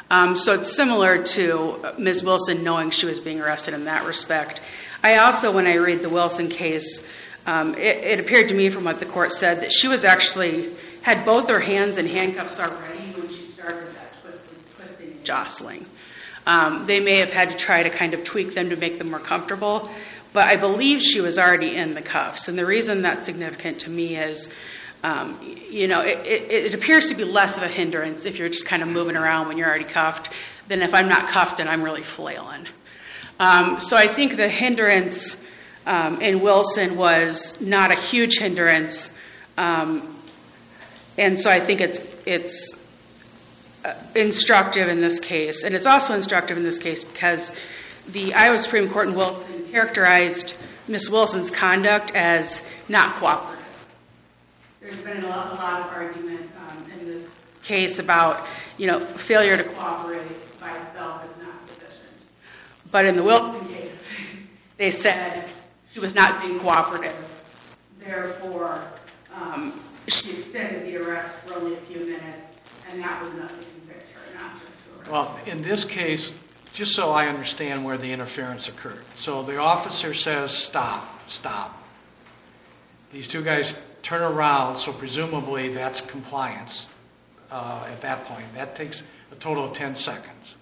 Um, 0.09 0.37
so 0.37 0.53
it's 0.53 0.73
similar 0.73 1.21
to 1.21 1.93
Ms. 1.97 2.23
Wilson 2.23 2.63
knowing 2.63 2.91
she 2.91 3.05
was 3.05 3.19
being 3.19 3.41
arrested 3.41 3.73
in 3.73 3.83
that 3.83 4.05
respect. 4.05 4.61
I 5.03 5.17
also, 5.17 5.51
when 5.51 5.67
I 5.67 5.75
read 5.75 5.99
the 5.99 6.09
Wilson 6.09 6.47
case, 6.47 7.05
um, 7.45 7.75
it, 7.75 7.97
it 7.97 8.19
appeared 8.21 8.47
to 8.47 8.55
me 8.55 8.69
from 8.69 8.85
what 8.85 9.01
the 9.01 9.05
court 9.05 9.33
said 9.33 9.59
that 9.59 9.73
she 9.73 9.89
was 9.89 10.05
actually 10.05 10.69
had 11.01 11.25
both 11.25 11.49
her 11.49 11.59
hands 11.59 11.97
in 11.97 12.05
handcuffs 12.07 12.61
already 12.61 12.99
when 13.17 13.27
she 13.27 13.43
started 13.43 13.93
that 13.95 14.21
twisting, 14.21 14.57
twisting 14.77 15.11
and 15.11 15.25
jostling. 15.25 15.85
Um, 16.47 16.85
they 16.87 16.99
may 16.99 17.17
have 17.17 17.31
had 17.31 17.49
to 17.51 17.57
try 17.57 17.83
to 17.83 17.89
kind 17.89 18.13
of 18.13 18.23
tweak 18.23 18.53
them 18.55 18.69
to 18.69 18.75
make 18.75 18.97
them 18.97 19.11
more 19.11 19.19
comfortable, 19.19 19.89
but 20.33 20.47
I 20.47 20.55
believe 20.55 21.01
she 21.01 21.21
was 21.21 21.37
already 21.37 21.75
in 21.75 21.93
the 21.93 22.01
cuffs. 22.01 22.47
And 22.47 22.57
the 22.57 22.65
reason 22.65 23.01
that's 23.01 23.25
significant 23.25 23.79
to 23.81 23.89
me 23.89 24.15
is, 24.17 24.49
um, 25.03 25.37
you 25.69 25.87
know, 25.87 26.01
it, 26.01 26.19
it, 26.25 26.65
it, 26.65 26.73
appears 26.73 27.07
to 27.07 27.15
be 27.15 27.23
less 27.23 27.57
of 27.57 27.63
a 27.63 27.67
hindrance 27.67 28.25
if 28.25 28.37
you're 28.37 28.49
just 28.49 28.65
kind 28.65 28.81
of 28.83 28.87
moving 28.87 29.15
around 29.15 29.47
when 29.47 29.57
you're 29.57 29.67
already 29.67 29.83
cuffed 29.83 30.29
than 30.67 30.81
if 30.81 30.93
I'm 30.93 31.09
not 31.09 31.27
cuffed 31.27 31.59
and 31.59 31.67
I'm 31.69 31.81
really 31.81 32.03
flailing. 32.03 32.67
Um, 33.39 33.79
so 33.79 33.97
I 33.97 34.07
think 34.07 34.37
the 34.37 34.47
hindrance 34.47 35.35
um, 35.87 36.21
in 36.21 36.41
Wilson 36.41 36.95
was 36.95 37.59
not 37.59 37.91
a 37.91 37.99
huge 37.99 38.37
hindrance. 38.37 39.09
Um, 39.57 40.15
and 41.17 41.39
so 41.39 41.49
I 41.49 41.59
think 41.59 41.81
it's, 41.81 41.99
it's 42.25 42.73
instructive 44.15 44.87
in 44.87 45.01
this 45.01 45.19
case. 45.19 45.63
And 45.63 45.75
it's 45.75 45.85
also 45.85 46.13
instructive 46.13 46.57
in 46.57 46.63
this 46.63 46.77
case 46.77 47.03
because 47.03 47.51
the 48.09 48.33
Iowa 48.33 48.59
Supreme 48.59 48.89
Court 48.89 49.09
in 49.09 49.15
Wilson 49.15 49.65
characterized 49.69 50.55
Ms. 50.87 51.09
Wilson's 51.09 51.51
conduct 51.51 52.11
as 52.15 52.61
not 52.89 53.15
cooperative. 53.15 53.87
There's 54.81 54.95
been 54.97 55.23
a 55.23 55.27
lot, 55.27 55.51
a 55.51 55.55
lot 55.55 55.81
of 55.81 55.93
argument 55.93 56.49
um, 56.67 56.85
in 56.99 57.05
this 57.05 57.39
case 57.63 57.99
about, 57.99 58.47
you 58.77 58.87
know, 58.87 58.99
failure 58.99 59.55
to 59.55 59.63
cooperate 59.63 60.21
by 60.59 60.75
itself 60.77 61.23
is 61.29 61.37
not 61.37 61.53
sufficient. 61.67 62.09
But 62.91 63.05
in 63.05 63.15
the 63.15 63.23
Wilson 63.23 63.67
case, 63.69 64.03
they 64.77 64.91
said 64.91 65.47
she 65.93 65.99
was 65.99 66.15
not 66.15 66.41
being 66.41 66.59
cooperative. 66.59 67.15
Therefore, 67.99 68.83
um, 69.35 69.79
she 70.07 70.31
extended 70.31 70.85
the 70.85 70.97
arrest 70.97 71.37
for 71.37 71.53
only 71.53 71.75
a 71.75 71.81
few 71.81 71.99
minutes, 71.99 72.47
and 72.89 73.01
that 73.01 73.21
was 73.21 73.31
enough 73.33 73.57
to 73.57 73.70
Well, 75.09 75.37
in 75.45 75.61
this 75.61 75.83
case, 75.83 76.31
just 76.73 76.95
so 76.95 77.11
I 77.11 77.27
understand 77.27 77.83
where 77.83 77.97
the 77.97 78.11
interference 78.11 78.67
occurred. 78.69 79.03
So 79.15 79.43
the 79.43 79.57
officer 79.57 80.13
says, 80.13 80.51
stop, 80.51 81.29
stop. 81.29 81.77
These 83.11 83.27
two 83.27 83.43
guys 83.43 83.77
turn 84.03 84.21
around, 84.21 84.77
so 84.77 84.93
presumably 84.93 85.69
that's 85.69 86.01
compliance 86.01 86.87
uh, 87.51 87.85
at 87.87 88.01
that 88.01 88.25
point. 88.25 88.45
That 88.55 88.75
takes 88.75 89.03
a 89.31 89.35
total 89.35 89.65
of 89.65 89.73
10 89.73 89.95
seconds, 89.95 90.55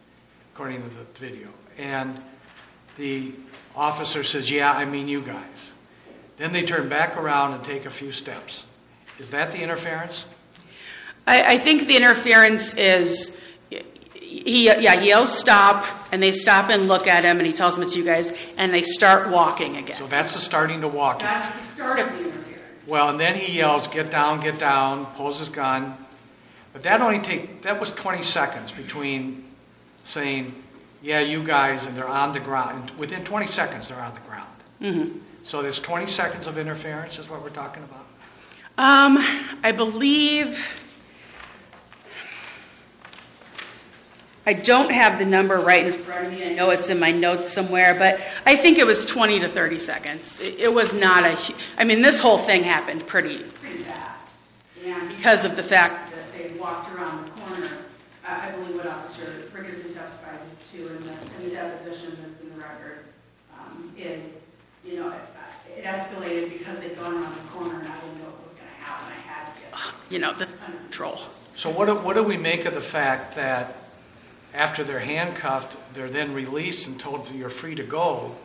according 0.53 0.81
to 0.81 0.89
the 0.89 1.03
video. 1.19 1.47
And 1.77 2.19
the 2.97 3.31
officer 3.75 4.23
says, 4.23 4.49
yeah, 4.49 4.71
I 4.71 4.85
mean 4.85 5.07
you 5.07 5.21
guys. 5.21 5.71
Then 6.37 6.53
they 6.53 6.63
turn 6.63 6.89
back 6.89 7.17
around 7.17 7.53
and 7.53 7.63
take 7.63 7.85
a 7.85 7.89
few 7.89 8.11
steps. 8.11 8.65
Is 9.19 9.29
that 9.31 9.51
the 9.51 9.59
interference? 9.59 10.25
I, 11.27 11.53
I 11.53 11.57
think 11.57 11.85
the 11.85 11.97
interference 11.97 12.75
is 12.75 13.37
he 14.43 14.65
yeah 14.65 14.95
he 14.99 15.07
yells 15.07 15.35
stop 15.37 15.85
and 16.11 16.21
they 16.21 16.31
stop 16.31 16.69
and 16.69 16.87
look 16.87 17.07
at 17.07 17.23
him 17.23 17.37
and 17.37 17.45
he 17.47 17.53
tells 17.53 17.75
them 17.75 17.83
it's 17.83 17.95
you 17.95 18.03
guys 18.05 18.33
and 18.57 18.73
they 18.73 18.81
start 18.83 19.29
walking 19.29 19.77
again 19.77 19.95
So 19.95 20.07
that's 20.07 20.33
the 20.33 20.39
starting 20.41 20.81
to 20.81 20.87
walk. 20.87 21.19
that's 21.19 21.49
the 21.49 21.61
start 21.63 21.99
of 21.99 22.07
the 22.11 22.19
interference 22.19 22.63
Well, 22.87 23.09
and 23.09 23.19
then 23.19 23.35
he 23.35 23.57
yells, 23.57 23.87
"Get 23.87 24.09
down, 24.11 24.41
get 24.41 24.57
down!" 24.59 25.05
Pulls 25.17 25.39
his 25.39 25.49
gun. 25.49 25.95
But 26.73 26.83
that 26.83 27.01
only 27.01 27.19
take 27.19 27.61
that 27.63 27.79
was 27.79 27.91
20 27.91 28.23
seconds 28.23 28.71
between 28.71 29.43
saying, 30.03 30.53
"Yeah, 31.01 31.19
you 31.19 31.43
guys," 31.43 31.85
and 31.85 31.95
they're 31.95 32.07
on 32.07 32.33
the 32.33 32.39
ground. 32.39 32.89
and 32.89 32.99
Within 32.99 33.23
20 33.23 33.47
seconds, 33.47 33.89
they're 33.89 33.99
on 34.01 34.13
the 34.13 34.21
ground. 34.29 34.55
mm-hmm. 34.81 35.17
So 35.43 35.61
there's 35.61 35.79
20 35.79 36.05
seconds 36.07 36.47
of 36.47 36.57
interference, 36.57 37.17
is 37.19 37.29
what 37.29 37.41
we're 37.43 37.49
talking 37.63 37.83
about. 37.83 38.05
um 38.77 39.17
i 39.63 39.71
believe 39.71 40.57
I 44.49 44.53
don't 44.53 44.89
have 44.89 45.19
the 45.19 45.25
number 45.25 45.57
right 45.57 45.85
in 45.85 45.93
front 45.93 46.25
of 46.25 46.33
me. 46.33 46.43
I 46.43 46.53
know 46.55 46.71
it's 46.71 46.89
in 46.89 46.99
my 46.99 47.11
notes 47.11 47.53
somewhere, 47.53 47.93
but 47.99 48.19
I 48.47 48.55
think 48.55 48.79
it 48.79 48.87
was 48.87 49.05
20 49.05 49.41
to 49.41 49.47
30 49.47 49.77
seconds. 49.77 50.41
It, 50.41 50.59
it 50.59 50.73
was 50.73 50.91
not 50.91 51.23
a. 51.23 51.37
I 51.77 51.83
mean, 51.83 52.01
this 52.01 52.19
whole 52.19 52.39
thing 52.39 52.63
happened 52.63 53.05
pretty 53.05 53.43
pretty 53.43 53.83
fast, 53.83 54.25
and 54.83 55.07
because 55.07 55.45
of 55.45 55.55
the 55.55 55.61
fact 55.61 56.11
that 56.11 56.33
they 56.35 56.57
walked 56.57 56.91
around 56.95 57.25
the 57.25 57.41
corner, 57.41 57.67
uh, 58.27 58.39
I 58.41 58.49
believe 58.49 58.75
what 58.75 58.87
Officer 58.87 59.43
Richardson 59.53 59.93
testified 59.93 60.39
to 60.71 60.77
in 60.79 61.03
the, 61.03 61.13
in 61.37 61.49
the 61.49 61.51
deposition 61.51 62.17
that's 62.19 62.41
in 62.41 62.49
the 62.49 62.59
record 62.59 63.05
um, 63.55 63.93
is, 63.95 64.39
you 64.83 64.95
know, 64.95 65.11
it, 65.11 65.77
it 65.77 65.83
escalated 65.83 66.57
because 66.57 66.79
they'd 66.79 66.97
gone 66.97 67.13
around 67.13 67.35
the 67.35 67.49
corner 67.51 67.81
and 67.81 67.87
I 67.87 67.99
didn't 67.99 68.17
know 68.17 68.29
what 68.31 68.45
was 68.45 68.53
going 68.53 68.65
to 68.65 68.83
happen. 68.83 69.13
I 69.15 69.21
had 69.29 69.53
to 69.53 69.59
get, 69.61 70.11
you 70.11 70.17
know, 70.17 70.33
the 70.33 70.47
control. 70.81 71.19
So 71.55 71.69
what 71.69 71.85
do, 71.85 71.93
what 71.93 72.15
do 72.15 72.23
we 72.23 72.37
make 72.37 72.65
of 72.65 72.73
the 72.73 72.81
fact 72.81 73.35
that 73.35 73.75
after 74.53 74.83
they're 74.83 74.99
handcuffed, 74.99 75.77
they're 75.93 76.09
then 76.09 76.33
released 76.33 76.87
and 76.87 76.99
told 76.99 77.25
that 77.25 77.35
you're 77.35 77.49
free 77.49 77.75
to 77.75 77.83
go? 77.83 78.35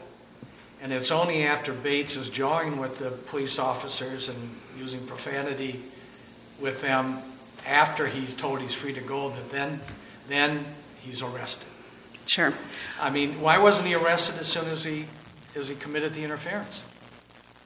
And 0.83 0.93
it's 0.93 1.11
only 1.11 1.47
after 1.47 1.73
Bates 1.73 2.17
is 2.17 2.29
jawing 2.29 2.79
with 2.79 2.99
the 2.99 3.11
police 3.11 3.59
officers 3.59 4.29
and 4.29 4.39
using 4.79 5.05
profanity 5.07 5.81
with 6.61 6.83
them 6.83 7.23
after 7.67 8.07
he's 8.07 8.35
told 8.35 8.61
he's 8.61 8.75
free 8.75 8.93
to 8.93 9.01
go 9.01 9.31
that 9.31 9.51
then, 9.51 9.81
then 10.29 10.65
he's 11.01 11.23
arrested. 11.23 11.67
Sure. 12.27 12.53
I 13.01 13.11
mean, 13.11 13.41
why 13.41 13.59
wasn't 13.59 13.89
he 13.89 13.95
arrested 13.95 14.37
as 14.39 14.47
soon 14.47 14.67
as 14.67 14.85
he, 14.85 15.07
as 15.57 15.69
he 15.69 15.75
committed 15.75 16.15
the 16.15 16.25
interference? 16.25 16.83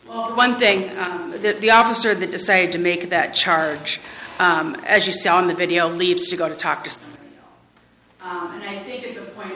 Well, 0.09 0.35
one 0.37 0.55
thing, 0.55 0.97
um, 0.99 1.33
the, 1.33 1.53
the 1.61 1.71
officer 1.71 2.15
that 2.15 2.31
decided 2.31 2.73
to 2.73 2.79
make 2.79 3.11
that 3.11 3.35
charge, 3.35 4.01
um, 4.39 4.77
as 4.87 5.07
you 5.07 5.13
saw 5.13 5.41
in 5.41 5.49
the 5.49 5.55
video, 5.55 5.89
leaves 5.89 6.29
to 6.29 6.37
go 6.37 6.49
to 6.49 6.55
talk 6.55 6.85
to 6.85 6.91
somebody 6.91 7.19
else. 7.37 8.33
Um, 8.33 8.55
and 8.55 8.65
I 8.65 8.79
think 8.79 9.05
at 9.05 9.15
the 9.15 9.31
point 9.33 9.53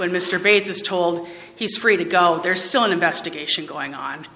when, 0.00 0.10
Mr. 0.10 0.42
Bates 0.42 0.68
is 0.68 0.82
told 0.82 1.28
he's 1.54 1.76
free 1.76 1.96
to 1.96 2.04
go, 2.04 2.40
there's 2.42 2.60
still 2.60 2.82
an 2.84 2.90
investigation 2.90 3.66
going 3.66 3.94
on. 3.94 4.26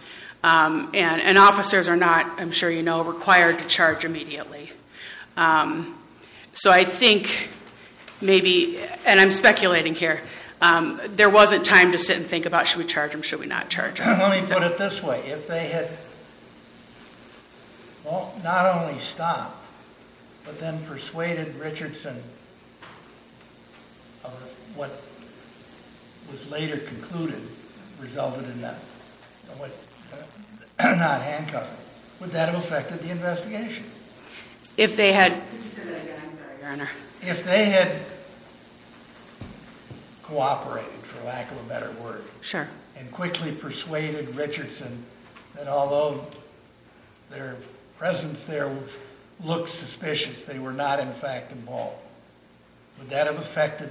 Um, 0.44 0.90
and, 0.94 1.20
and 1.22 1.38
officers 1.38 1.88
are 1.88 1.96
not, 1.96 2.26
I'm 2.38 2.52
sure 2.52 2.70
you 2.70 2.82
know, 2.82 3.02
required 3.02 3.58
to 3.58 3.66
charge 3.66 4.04
immediately. 4.04 4.70
Um, 5.36 5.98
So 6.54 6.70
I 6.70 6.84
think 6.84 7.48
maybe, 8.20 8.78
and 9.04 9.18
I'm 9.18 9.32
speculating 9.32 9.94
here, 9.94 10.20
um, 10.62 11.00
there 11.08 11.28
wasn't 11.28 11.64
time 11.64 11.90
to 11.92 11.98
sit 11.98 12.16
and 12.16 12.24
think 12.26 12.46
about, 12.46 12.68
should 12.68 12.78
we 12.78 12.84
charge 12.84 13.10
them, 13.10 13.22
should 13.22 13.40
we 13.40 13.46
not 13.46 13.68
charge 13.70 13.98
them? 13.98 14.18
Let 14.20 14.40
me 14.40 14.46
put 14.54 14.62
it 14.62 14.78
this 14.78 15.02
way, 15.02 15.18
if 15.26 15.48
they 15.48 15.66
had, 15.66 15.90
well, 18.04 18.32
not 18.44 18.66
only 18.66 19.00
stopped, 19.00 19.66
but 20.44 20.60
then 20.60 20.78
persuaded 20.84 21.56
Richardson 21.56 22.22
of 24.24 24.30
what 24.76 24.90
was 26.30 26.50
later 26.50 26.78
concluded 26.78 27.40
resulted 28.00 28.44
in 28.44 28.60
that, 28.60 28.76
what, 29.56 29.70
uh, 30.12 30.94
not 30.96 31.22
handcuffing, 31.22 31.78
would 32.20 32.30
that 32.30 32.48
have 32.48 32.58
affected 32.58 32.98
the 33.00 33.10
investigation? 33.10 33.84
If 34.76 34.96
they 34.96 35.12
had. 35.12 35.32
Could 35.32 35.64
you 35.64 35.70
say 35.70 35.84
that 35.84 36.02
again? 36.02 36.20
I'm 36.22 36.36
sorry, 36.36 36.58
Your 36.60 36.70
Honor. 36.70 36.88
If 37.22 37.44
they 37.44 37.66
had 37.66 37.92
cooperated, 40.22 40.90
for 40.90 41.24
lack 41.26 41.50
of 41.50 41.58
a 41.58 41.68
better 41.68 41.90
word, 42.02 42.24
Sure. 42.40 42.68
and 42.98 43.10
quickly 43.12 43.52
persuaded 43.52 44.34
Richardson 44.34 45.04
that 45.54 45.68
although 45.68 46.26
their 47.30 47.56
presence 47.98 48.44
there 48.44 48.70
looked 49.42 49.70
suspicious, 49.70 50.44
they 50.44 50.58
were 50.58 50.72
not 50.72 51.00
in 51.00 51.12
fact 51.14 51.52
involved. 51.52 52.02
Would 52.98 53.10
that 53.10 53.26
have 53.26 53.38
affected 53.38 53.90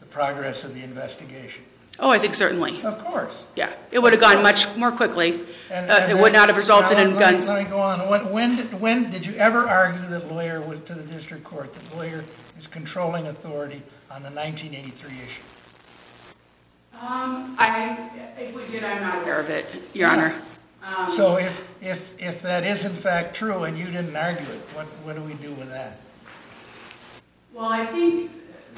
the 0.00 0.06
progress 0.06 0.64
of 0.64 0.74
the 0.74 0.82
investigation? 0.82 1.62
Oh, 2.00 2.10
I 2.10 2.18
think 2.18 2.34
certainly. 2.34 2.80
Of 2.84 2.98
course. 3.04 3.42
Yeah. 3.56 3.72
It 3.90 3.98
would 3.98 4.12
have 4.12 4.20
gone 4.20 4.42
much 4.42 4.74
more 4.76 4.92
quickly. 4.92 5.40
And- 5.70 5.90
Uh, 5.90 5.94
and 5.94 6.04
It 6.04 6.14
then- 6.14 6.22
would 6.22 6.32
not 6.32 6.48
have 6.48 6.56
resulted 6.56 6.96
Now, 6.96 7.02
in 7.04 7.14
let 7.14 7.14
me- 7.14 7.20
guns. 7.38 7.46
Let 7.46 7.64
me 7.64 7.68
go 7.68 7.80
on. 7.80 8.08
When, 8.08 8.30
when, 8.30 8.56
did- 8.56 8.80
when, 8.80 9.10
did 9.10 9.26
you 9.26 9.34
ever 9.36 9.68
argue 9.68 10.08
that 10.08 10.32
lawyer 10.32 10.60
was, 10.60 10.78
to 10.86 10.94
the 10.94 11.02
district 11.02 11.44
court, 11.44 11.72
that 11.74 11.96
lawyer 11.96 12.24
is 12.58 12.66
controlling 12.68 13.26
authority 13.26 13.82
on 14.10 14.22
the 14.22 14.30
1983 14.30 15.10
issue? 15.24 15.42
Um, 17.00 17.54
I, 17.58 18.08
if 18.38 18.54
we 18.54 18.64
did, 18.66 18.82
I'm 18.84 19.02
not 19.02 19.22
aware 19.22 19.40
of 19.40 19.50
it, 19.50 19.66
Your 19.94 20.08
Honor. 20.10 20.34
Um, 20.84 21.10
So 21.10 21.36
if, 21.36 21.64
if, 21.80 22.14
if 22.18 22.42
that 22.42 22.64
is 22.64 22.84
in 22.84 22.92
fact 22.92 23.34
true 23.36 23.64
and 23.64 23.76
you 23.78 23.86
didn't 23.86 24.16
argue 24.16 24.42
it, 24.46 24.60
what, 24.74 24.86
what 25.04 25.14
do 25.16 25.22
we 25.22 25.34
do 25.34 25.52
with 25.52 25.68
that? 25.70 25.98
Well, 27.52 27.66
I 27.66 27.84
think 27.86 28.30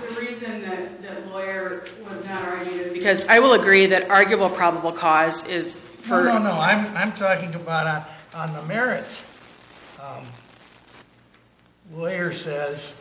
the 0.09 0.21
reason 0.21 0.63
that, 0.63 1.03
that 1.03 1.29
lawyer 1.31 1.85
was 2.05 2.25
not 2.27 2.43
argued 2.45 2.87
is 2.87 2.93
because 2.93 3.25
I 3.27 3.39
will 3.39 3.55
agree 3.55 3.87
that 3.87 4.11
arguable 4.11 4.51
probable 4.51 4.93
cause 4.93 5.45
is 5.47 5.75
No, 5.75 5.81
for. 5.81 6.25
no, 6.25 6.39
no, 6.39 6.53
I'm, 6.53 6.97
I'm 6.97 7.13
talking 7.13 7.55
about 7.55 7.87
on, 8.35 8.49
on 8.49 8.55
the 8.55 8.63
merits. 8.63 9.23
Um, 10.01 10.25
Lawyer 11.93 12.33
says, 12.33 12.95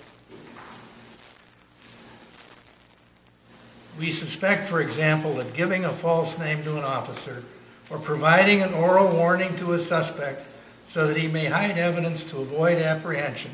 we 3.99 4.11
suspect, 4.11 4.67
for 4.67 4.81
example, 4.81 5.35
that 5.35 5.53
giving 5.53 5.85
a 5.85 5.93
false 5.93 6.37
name 6.37 6.63
to 6.63 6.77
an 6.77 6.83
officer 6.83 7.43
or 7.89 7.99
providing 7.99 8.61
an 8.61 8.73
oral 8.73 9.15
warning 9.15 9.55
to 9.57 9.73
a 9.73 9.79
suspect 9.79 10.43
so 10.87 11.07
that 11.07 11.17
he 11.17 11.27
may 11.27 11.45
hide 11.45 11.77
evidence 11.77 12.23
to 12.25 12.39
avoid 12.39 12.77
apprehension 12.77 13.51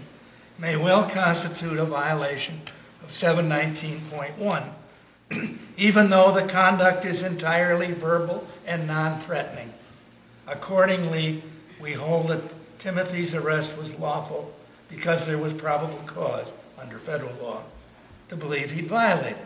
may 0.58 0.78
well 0.78 1.10
constitute 1.10 1.78
a 1.78 1.86
violation 1.86 2.62
of 3.06 3.12
719.1 3.12 4.70
even 5.78 6.10
though 6.10 6.32
the 6.32 6.48
conduct 6.48 7.06
is 7.06 7.24
entirely 7.24 7.92
verbal 7.92 8.46
and 8.66 8.88
non-threatening. 8.88 9.72
Accordingly, 10.48 11.42
we 11.80 11.94
hold 11.94 12.30
that 12.30 12.42
Timothy's 12.80 13.36
arrest 13.36 13.78
was 13.78 13.98
lawful 14.00 14.54
because 14.90 15.26
there 15.26 15.38
was 15.38 15.54
probable 15.54 16.00
cause 16.06 16.52
under 16.80 16.98
federal 17.00 17.34
law 17.42 17.64
to 18.30 18.36
believe 18.36 18.72
he'd 18.72 18.88
violated. 18.88 19.38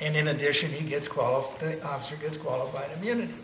And 0.00 0.16
in 0.16 0.28
addition, 0.28 0.70
he 0.72 0.88
gets 0.88 1.08
qualif- 1.08 1.58
the 1.58 1.84
officer 1.84 2.16
gets 2.16 2.36
qualified 2.36 2.90
immunity. 2.96 3.34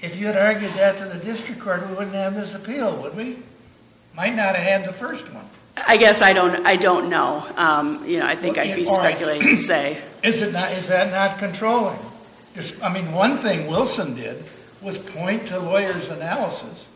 If 0.00 0.18
you 0.18 0.26
had 0.26 0.36
argued 0.36 0.72
that 0.74 0.96
to 0.98 1.04
the 1.04 1.22
district 1.24 1.60
court, 1.60 1.86
we 1.86 1.94
wouldn't 1.94 2.14
have 2.14 2.34
this 2.34 2.54
appeal, 2.54 2.96
would 3.02 3.16
we? 3.16 3.38
Might 4.14 4.34
not 4.34 4.54
have 4.54 4.64
had 4.64 4.84
the 4.84 4.92
first 4.92 5.30
one. 5.32 5.48
I 5.86 5.96
guess 5.96 6.22
I 6.22 6.32
don't, 6.32 6.66
I 6.66 6.76
don't 6.76 7.08
know. 7.08 7.46
Um, 7.56 8.06
you 8.06 8.18
know, 8.18 8.26
I 8.26 8.36
think 8.36 8.58
I'd 8.58 8.76
be 8.76 8.84
speculating 8.84 9.56
to 9.56 9.62
say. 9.62 10.02
Is 10.22 10.42
it 10.42 10.52
not, 10.52 10.72
is 10.72 10.86
that 10.88 11.10
not 11.12 11.38
controlling? 11.38 11.98
I 12.82 12.92
mean, 12.92 13.10
one 13.12 13.38
thing 13.38 13.66
Wilson 13.68 14.14
did 14.14 14.44
was 14.82 14.98
point 14.98 15.46
to 15.46 15.58
lawyers' 15.58 16.10
analysis. 16.10 16.86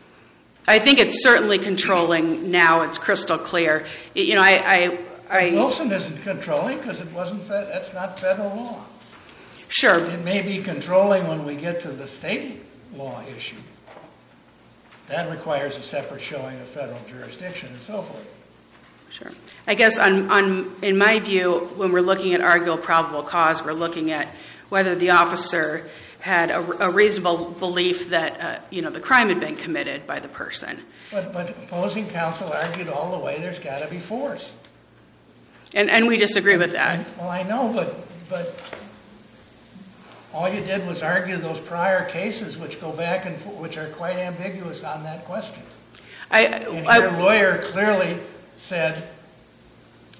I 0.67 0.77
think 0.77 0.99
it's 0.99 1.23
certainly 1.23 1.57
controlling 1.57 2.51
now. 2.51 2.81
It's 2.83 2.99
crystal 2.99 3.39
clear. 3.39 3.87
You 4.13 4.35
know, 4.35 4.43
I, 4.43 4.99
I, 5.29 5.47
I 5.47 5.51
Wilson 5.53 5.91
isn't 5.91 6.21
controlling 6.21 6.77
because 6.77 7.01
it 7.01 7.11
wasn't, 7.13 7.41
fed- 7.43 7.67
that's 7.69 7.93
not 7.95 8.19
federal 8.19 8.49
law. 8.55 8.81
sure. 9.69 9.99
It 9.99 10.23
may 10.23 10.43
be 10.43 10.59
controlling 10.59 11.27
when 11.27 11.45
we 11.45 11.55
get 11.55 11.81
to 11.81 11.87
the 11.89 12.05
state 12.05 12.61
law 12.95 13.23
issue. 13.35 13.57
That 15.07 15.31
requires 15.31 15.77
a 15.77 15.81
separate 15.81 16.21
showing 16.21 16.59
of 16.59 16.67
federal 16.67 16.99
jurisdiction 17.07 17.69
and 17.69 17.81
so 17.81 18.03
forth. 18.03 18.27
Sure. 19.17 19.31
I 19.65 19.75
guess 19.75 19.97
on, 19.97 20.29
on, 20.29 20.75
in 20.81 20.97
my 20.97 21.19
view, 21.19 21.71
when 21.77 21.93
we're 21.93 22.01
looking 22.01 22.33
at 22.33 22.41
arguable 22.41 22.77
probable 22.77 23.23
cause, 23.23 23.63
we're 23.63 23.71
looking 23.71 24.11
at 24.11 24.27
whether 24.67 24.93
the 24.93 25.11
officer 25.11 25.89
had 26.19 26.49
a, 26.49 26.59
a 26.87 26.89
reasonable 26.89 27.51
belief 27.51 28.09
that, 28.09 28.41
uh, 28.41 28.59
you 28.71 28.81
know, 28.81 28.89
the 28.89 28.99
crime 28.99 29.29
had 29.29 29.39
been 29.39 29.55
committed 29.55 30.05
by 30.05 30.19
the 30.19 30.27
person. 30.27 30.79
But, 31.11 31.31
but 31.31 31.49
opposing 31.51 32.09
counsel 32.09 32.51
argued 32.51 32.89
all 32.89 33.17
the 33.17 33.23
way, 33.23 33.39
there's 33.39 33.59
got 33.59 33.79
to 33.79 33.87
be 33.87 33.99
force. 33.99 34.53
And, 35.73 35.89
and 35.89 36.07
we 36.07 36.17
disagree 36.17 36.57
with 36.57 36.73
that. 36.73 36.99
And- 36.99 37.17
Well, 37.17 37.29
I 37.29 37.43
know, 37.43 37.71
but, 37.73 37.95
but 38.29 38.75
all 40.33 40.49
you 40.49 40.59
did 40.61 40.85
was 40.85 41.03
argue 41.03 41.37
those 41.37 41.59
prior 41.61 42.03
cases 42.09 42.57
which 42.57 42.81
go 42.81 42.91
back 42.91 43.25
and, 43.25 43.37
which 43.59 43.77
are 43.77 43.87
quite 43.91 44.17
ambiguous 44.17 44.83
on 44.83 45.03
that 45.03 45.23
question. 45.23 45.61
I, 46.29 46.41
And 46.41 46.85
I- 46.87 46.97
your 46.97 47.11
lawyer 47.13 47.59
clearly 47.59 48.17
said 48.65 49.07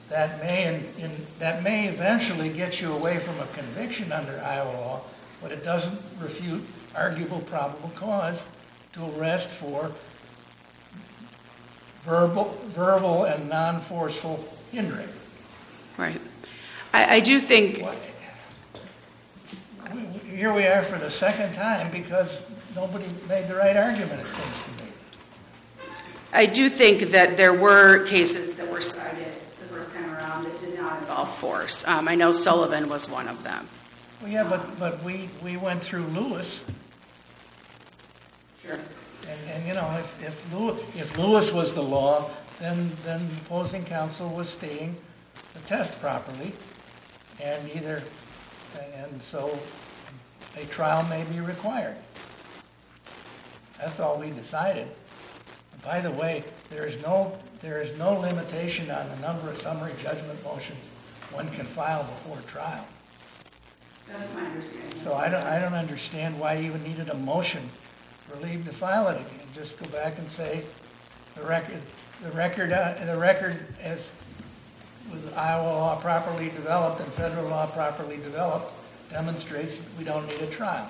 that 0.09 0.39
may, 0.39 0.67
in- 0.67 1.03
in, 1.03 1.11
that 1.39 1.63
may 1.63 1.87
eventually 1.87 2.49
get 2.49 2.79
you 2.79 2.93
away 2.93 3.17
from 3.17 3.39
a 3.39 3.47
conviction 3.47 4.11
under 4.11 4.39
Iowa 4.45 4.71
law, 4.71 5.01
but 5.41 5.51
it 5.51 5.63
doesn't 5.63 5.99
refute 6.21 6.63
arguable 6.95 7.39
probable 7.39 7.89
cause 7.95 8.45
to 8.93 9.03
arrest 9.17 9.49
for 9.49 9.91
verbal, 12.03 12.55
verbal 12.67 13.23
and 13.23 13.49
non-forceful 13.49 14.45
hindering. 14.71 15.09
right. 15.97 16.21
I, 16.93 17.15
I 17.15 17.19
do 17.19 17.39
think, 17.39 17.79
What- 17.81 17.97
Here 20.29 20.53
we 20.53 20.67
are 20.67 20.83
for 20.83 20.99
the 20.99 21.09
second 21.09 21.53
time 21.55 21.89
because 21.91 22.43
nobody 22.75 23.05
made 23.27 23.47
the 23.47 23.55
right 23.55 23.75
argument, 23.75 24.19
it 24.21 24.27
seems 24.27 24.63
to 24.63 24.69
me. 24.69 24.74
I 26.35 26.45
do 26.45 26.69
think 26.69 27.11
that 27.11 27.37
there 27.37 27.53
were 27.53 28.05
cases 28.07 28.55
that 28.55 28.69
were 28.69 28.81
cited 28.81 29.33
the 29.59 29.65
first 29.73 29.93
time 29.95 30.13
around 30.13 30.43
that 30.43 30.59
did 30.59 30.77
not 30.77 30.99
involve 31.01 31.33
force. 31.37 31.87
Um, 31.87 32.09
I 32.09 32.15
know 32.15 32.33
Sullivan 32.33 32.89
was 32.89 33.09
one 33.09 33.29
of 33.29 33.41
them. 33.43 33.67
Well, 34.21 34.29
yeah, 34.31 34.43
but, 34.43 34.77
but 34.77 35.01
we, 35.01 35.29
we 35.41 35.55
went 35.55 35.81
through 35.81 36.03
Lewis, 36.07 36.61
Sure. 38.61 38.73
and, 38.73 39.49
and, 39.49 39.67
you 39.67 39.73
know, 39.75 39.97
if, 39.97 40.23
if 40.27 40.53
Lewis, 40.53 40.81
if 40.95 41.17
Lewis 41.17 41.53
was 41.53 41.73
the 41.73 41.83
law, 41.83 42.29
then, 42.59 42.91
then 43.05 43.27
opposing 43.45 43.85
counsel 43.85 44.29
was 44.29 44.49
stating 44.49 44.95
the 45.53 45.59
test 45.61 45.99
properly, 46.01 46.53
and 47.41 47.69
either, 47.75 48.03
and 48.95 49.21
so 49.21 49.57
a 50.57 50.65
trial 50.65 51.03
may 51.07 51.23
be 51.25 51.39
required. 51.39 51.95
That's 53.79 53.99
all 53.99 54.19
we 54.19 54.31
decided. 54.31 54.87
By 55.85 56.01
the 56.01 56.11
way, 56.11 56.43
there 56.69 56.85
is 56.85 57.01
no, 57.03 57.37
there 57.61 57.81
is 57.81 57.97
no 57.97 58.13
limitation 58.19 58.89
on 58.89 59.07
the 59.09 59.17
number 59.17 59.49
of 59.49 59.57
summary 59.57 59.93
judgment 60.01 60.43
motions 60.43 60.79
one 61.31 61.49
can 61.51 61.65
file 61.65 62.03
before 62.03 62.37
trial. 62.47 62.85
That's 64.07 64.33
my 64.33 64.45
understanding. 64.45 64.99
So 64.99 65.13
I 65.13 65.29
don't, 65.29 65.43
I 65.43 65.59
don't 65.59 65.73
understand 65.73 66.39
why 66.39 66.53
you 66.53 66.65
even 66.67 66.83
needed 66.83 67.09
a 67.09 67.15
motion 67.15 67.69
for 68.27 68.37
leave 68.39 68.65
to 68.65 68.71
file 68.73 69.07
it 69.09 69.15
again. 69.15 69.47
Just 69.53 69.77
go 69.79 69.89
back 69.89 70.17
and 70.17 70.27
say, 70.29 70.63
the 71.35 71.43
record, 71.43 71.81
the 72.21 72.31
record, 72.31 72.71
uh, 72.71 72.93
the 73.05 73.19
record 73.19 73.59
as 73.81 74.11
with 75.11 75.37
Iowa 75.37 75.67
law 75.67 75.99
properly 75.99 76.45
developed 76.49 76.99
and 76.99 77.11
federal 77.13 77.47
law 77.49 77.67
properly 77.67 78.17
developed 78.17 78.71
demonstrates 79.11 79.79
we 79.99 80.03
don't 80.03 80.25
need 80.27 80.41
a 80.41 80.47
trial. 80.47 80.89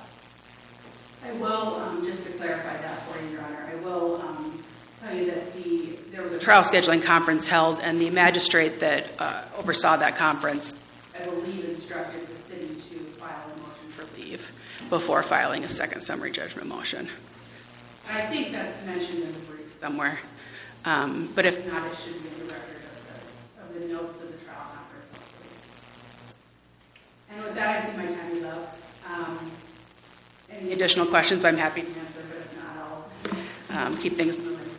I 1.25 1.33
will, 1.33 1.75
um, 1.75 2.05
just 2.05 2.23
to 2.25 2.31
clarify 2.33 2.77
that 2.77 3.01
for 3.07 3.21
you, 3.23 3.31
Your 3.31 3.41
Honor, 3.41 3.69
I 3.71 3.75
will 3.83 4.21
um, 4.21 4.54
tell 5.05 5.15
you 5.15 5.25
that 5.31 5.53
the, 5.53 5.97
there 6.11 6.23
was 6.23 6.33
a 6.33 6.39
trial 6.39 6.63
scheduling 6.63 7.03
conference 7.03 7.47
held, 7.47 7.79
and 7.81 7.99
the 7.99 8.09
magistrate 8.09 8.79
that 8.79 9.07
uh, 9.19 9.43
oversaw 9.57 9.97
that 9.97 10.15
conference, 10.17 10.73
I 11.19 11.25
believe, 11.25 11.65
instructed 11.69 12.27
the 12.27 12.35
city 12.35 12.67
to 12.67 12.99
file 13.19 13.29
a 13.45 13.59
motion 13.59 13.89
for 13.89 14.05
leave 14.19 14.51
before 14.89 15.23
filing 15.23 15.63
a 15.63 15.69
second 15.69 16.01
summary 16.01 16.31
judgment 16.31 16.67
motion. 16.67 17.07
I 18.09 18.21
think 18.21 18.51
that's 18.51 18.83
mentioned 18.85 19.23
in 19.23 19.33
the 19.33 19.39
brief 19.39 19.75
somewhere. 19.79 20.19
Um, 20.85 21.29
But 21.35 21.45
if 21.45 21.65
not, 21.71 21.85
it 21.91 21.97
should 21.97 22.21
be 22.21 22.29
in 22.29 22.47
the 22.47 22.53
record 22.53 22.77
of 22.77 23.73
the, 23.73 23.81
of 23.81 23.87
the 23.87 23.93
notes 23.93 24.21
of 24.21 24.31
the 24.31 24.37
trial 24.45 24.67
conference. 24.75 25.09
And 27.31 27.43
with 27.43 27.55
that, 27.55 27.83
I 27.83 27.89
see 27.89 27.97
my 27.97 28.05
time 28.05 28.31
is 28.31 28.43
up. 28.43 28.77
Um, 29.11 29.51
Any 30.51 30.73
additional 30.73 31.07
questions, 31.07 31.43
I'm 31.45 31.57
happy 31.57 31.81
to 31.81 31.87
answer, 31.87 32.21
but 32.29 32.37
if 32.37 32.55
not, 32.57 33.77
I'll 33.77 33.87
um, 33.87 33.97
keep 33.97 34.13
things 34.13 34.37
moving. 34.37 34.69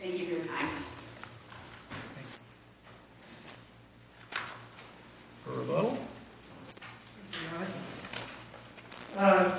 Thank 0.00 0.18
you 0.18 0.26
for 0.26 0.32
your 0.32 0.44
time. 0.46 0.68
For 5.44 5.52
rebuttal? 5.52 5.98
Uh, 9.16 9.58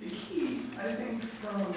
The 0.00 0.08
key, 0.10 0.60
I 0.78 0.92
think, 0.92 1.22
from, 1.22 1.72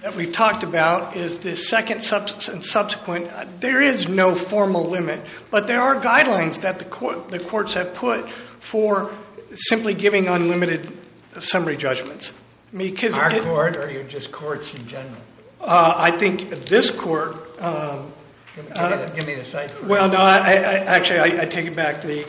that 0.00 0.14
we've 0.14 0.25
talked 0.36 0.62
about 0.62 1.16
is 1.16 1.38
the 1.38 1.56
second 1.56 1.94
and 2.12 2.62
subsequent, 2.64 3.26
uh, 3.32 3.46
there 3.60 3.80
is 3.80 4.06
no 4.06 4.34
formal 4.34 4.84
limit, 4.84 5.18
but 5.50 5.66
there 5.66 5.80
are 5.80 5.98
guidelines 5.98 6.60
that 6.60 6.78
the 6.78 6.84
court, 6.84 7.30
the 7.30 7.38
courts 7.40 7.72
have 7.72 7.94
put 7.94 8.28
for 8.60 9.10
simply 9.54 9.94
giving 9.94 10.28
unlimited 10.28 10.86
summary 11.40 11.74
judgments. 11.76 12.34
I 12.72 12.76
mean, 12.76 12.94
Our 13.14 13.30
it- 13.32 13.44
court, 13.44 13.76
or 13.78 13.90
you 13.90 14.02
just 14.04 14.30
courts 14.30 14.74
in 14.74 14.86
general? 14.86 15.16
uh, 15.62 15.94
I 15.96 16.10
think 16.10 16.50
this 16.66 16.90
court, 16.90 17.34
um, 17.62 18.12
Give 18.54 18.64
me- 18.66 18.70
the- 18.74 19.12
give 19.14 19.26
me 19.26 19.34
the 19.36 19.44
cite. 19.44 19.70
Well, 19.84 20.08
no, 20.10 20.18
I, 20.18 20.36
I, 20.36 20.52
I- 20.52 20.84
actually, 20.96 21.18
I, 21.20 21.42
I 21.42 21.46
take 21.46 21.66
it 21.66 21.74
back. 21.76 22.02
The, 22.02 22.24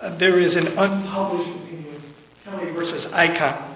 uh, 0.00 0.08
there 0.16 0.38
is 0.38 0.56
an 0.56 0.68
unpublished 0.68 1.50
opinion, 1.50 2.00
Kelly 2.46 2.70
versus 2.70 3.12
Icon. 3.12 3.67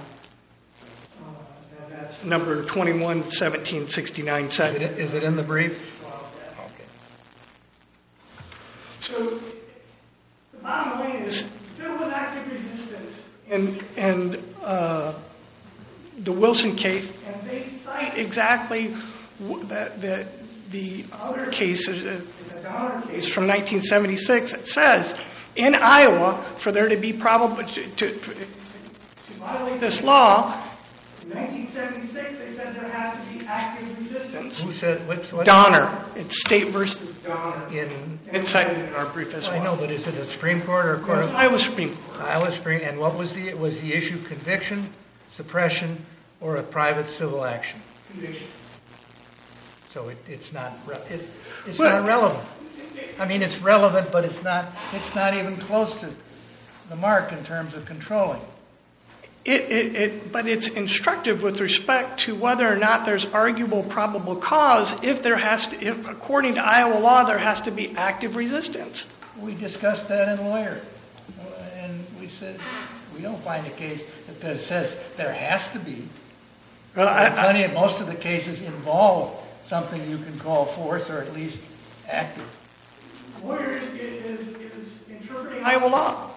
Number 2.24 2.64
twenty 2.64 2.92
one 2.92 3.28
seventeen 3.30 3.88
sixty 3.88 4.22
nine. 4.22 4.44
Is 4.44 4.61
it, 4.61 4.82
is 4.98 5.14
it 5.14 5.24
in 5.24 5.37
the 5.37 5.42
brief? 5.42 6.00
Okay. 6.58 6.85
So 9.00 9.40
the 10.52 10.58
bottom 10.62 11.00
line 11.00 11.22
is 11.22 11.50
there 11.78 11.92
was 11.96 12.12
active 12.12 12.50
resistance 12.50 13.28
in, 13.50 13.82
in 13.96 14.42
uh, 14.62 15.14
the 16.18 16.32
Wilson 16.32 16.76
case, 16.76 17.16
and 17.26 17.42
they 17.48 17.64
cite 17.64 18.16
exactly 18.16 18.94
that 19.40 20.00
the, 20.00 20.26
the 20.70 21.04
other 21.12 21.50
case 21.50 21.88
uh, 21.88 21.92
is 21.92 22.52
a 22.52 22.62
Donner 22.62 23.02
case 23.06 23.32
from 23.32 23.48
1976. 23.48 24.54
It 24.54 24.68
says 24.68 25.20
in 25.56 25.74
Iowa 25.74 26.35
for 26.58 26.70
there 26.70 26.88
to 26.88 26.96
be 26.96 27.12
probable 27.12 27.56
to, 27.56 27.64
to, 27.64 28.11
to 28.12 28.46
violate 29.38 29.80
this 29.80 30.02
law. 30.02 30.56
19- 31.28 31.62
who 34.61 34.73
said, 34.73 35.07
which, 35.09 35.33
what? 35.33 35.47
Donner, 35.47 35.91
it's 36.17 36.41
state 36.41 36.69
versus 36.69 37.09
Donner. 37.23 37.67
In, 37.69 38.19
it's 38.33 38.51
cited 38.51 38.77
in 38.88 38.95
our 38.95 39.07
brief 39.07 39.35
as 39.35 39.49
well. 39.49 39.61
I 39.61 39.65
know, 39.65 39.77
but 39.77 39.91
is 39.91 40.07
it 40.07 40.15
a 40.15 40.27
Supreme 40.27 40.61
Court 40.62 40.87
or 40.87 40.95
a 40.97 41.01
court 41.01 41.19
It's 41.19 41.29
of? 41.29 41.35
Iowa 41.35 41.59
Supreme 41.59 41.95
Court. 41.97 42.21
Iowa 42.23 42.51
Supreme, 42.53 42.81
and 42.83 42.99
what 42.99 43.17
was 43.17 43.35
the, 43.35 43.55
was 43.55 43.81
the 43.81 43.93
issue 43.95 44.21
conviction, 44.23 44.88
suppression, 45.31 46.05
or 46.41 46.57
a 46.57 46.62
private 46.62 47.09
civil 47.09 47.45
action? 47.45 47.81
Conviction. 48.12 48.47
So 49.88 50.09
it, 50.09 50.19
it's 50.27 50.53
not, 50.53 50.73
it, 51.11 51.27
it's 51.67 51.79
Well- 51.79 52.01
not 52.01 52.09
relevant. 52.09 52.49
I 53.19 53.27
mean, 53.27 53.43
it's 53.43 53.59
relevant, 53.59 54.11
but 54.11 54.25
it's 54.25 54.43
not, 54.43 54.73
it's 54.93 55.15
not 55.15 55.35
even 55.35 55.57
close 55.57 56.01
to 56.01 56.11
the 56.88 56.97
mark 56.97 57.33
in 57.33 57.45
terms 57.45 57.75
of 57.75 57.85
controlling. 57.85 58.41
It, 59.44 59.62
it, 59.62 59.94
it, 59.96 60.33
but 60.33 60.46
it's 60.46 60.68
instructive 60.68 61.42
with 61.42 61.61
respect 61.61 62.20
to 62.20 62.35
whether 62.37 62.66
or 62.66 62.76
not 62.76 63.05
there's 63.05 63.26
arguable 63.26 63.83
probable 63.83 64.37
cause 64.37 64.92
if 65.02 65.24
there 65.24 65.37
has 65.37 65.66
to, 65.68 65.85
if 65.85 66.09
according 66.09 66.55
to 66.55 66.61
Iowa 66.64 66.98
law, 67.00 67.24
there 67.24 67.38
has 67.38 67.61
to 67.62 67.72
be 67.72 67.92
active 67.96 68.37
resistance. 68.37 69.09
We 69.40 69.57
discussed 69.57 70.07
that 70.09 70.38
in 70.38 70.46
lawyer, 70.46 70.81
and 71.76 72.07
we 72.20 72.28
said, 72.28 72.61
we 73.16 73.20
don't 73.22 73.40
find 73.42 73.66
a 73.66 73.70
case 73.70 74.05
that 74.40 74.57
says 74.59 75.02
there 75.16 75.33
has 75.33 75.68
to 75.72 75.81
be. 75.81 76.07
Well, 76.94 77.09
I- 77.09 77.26
I- 77.26 77.31
Plenty 77.31 77.64
of, 77.64 77.74
most 77.74 78.00
of 78.00 78.07
the 78.07 78.14
cases 78.14 78.62
involve 78.62 79.37
something 79.64 80.09
you 80.09 80.18
can 80.18 80.38
call 80.38 80.66
force 80.66 81.11
or 81.11 81.18
at 81.18 81.33
least 81.35 81.61
active. 82.09 82.46
Lawyer 83.42 83.81
is, 83.96 84.48
is 84.55 85.00
interpreting 85.11 85.64
Iowa 85.64 85.87
law. 85.88 86.31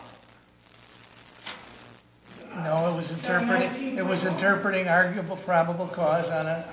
No, 2.63 2.87
it 2.87 2.95
was 2.95 3.11
interpreting, 3.11 3.97
it 3.97 4.05
was 4.05 4.25
interpreting 4.25 4.87
arguable 4.87 5.35
probable 5.37 5.87
cause 5.87 6.27
on 6.29 6.45
a, 6.45 6.65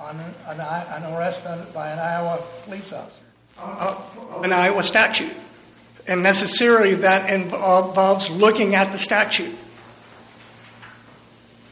on 0.00 0.18
an, 0.18 0.60
an 0.60 1.14
arrest 1.14 1.46
on- 1.46 1.66
by 1.74 1.90
an 1.90 1.98
Iowa 1.98 2.38
police 2.64 2.92
officer. 2.92 3.22
uh, 3.58 3.96
an 4.42 4.52
Iowa 4.52 4.82
statute. 4.82 5.32
And 6.08 6.22
necessarily 6.22 6.94
that 6.96 7.28
involves 7.30 8.30
looking 8.30 8.74
at 8.74 8.92
the 8.92 8.98
statute. 8.98 9.54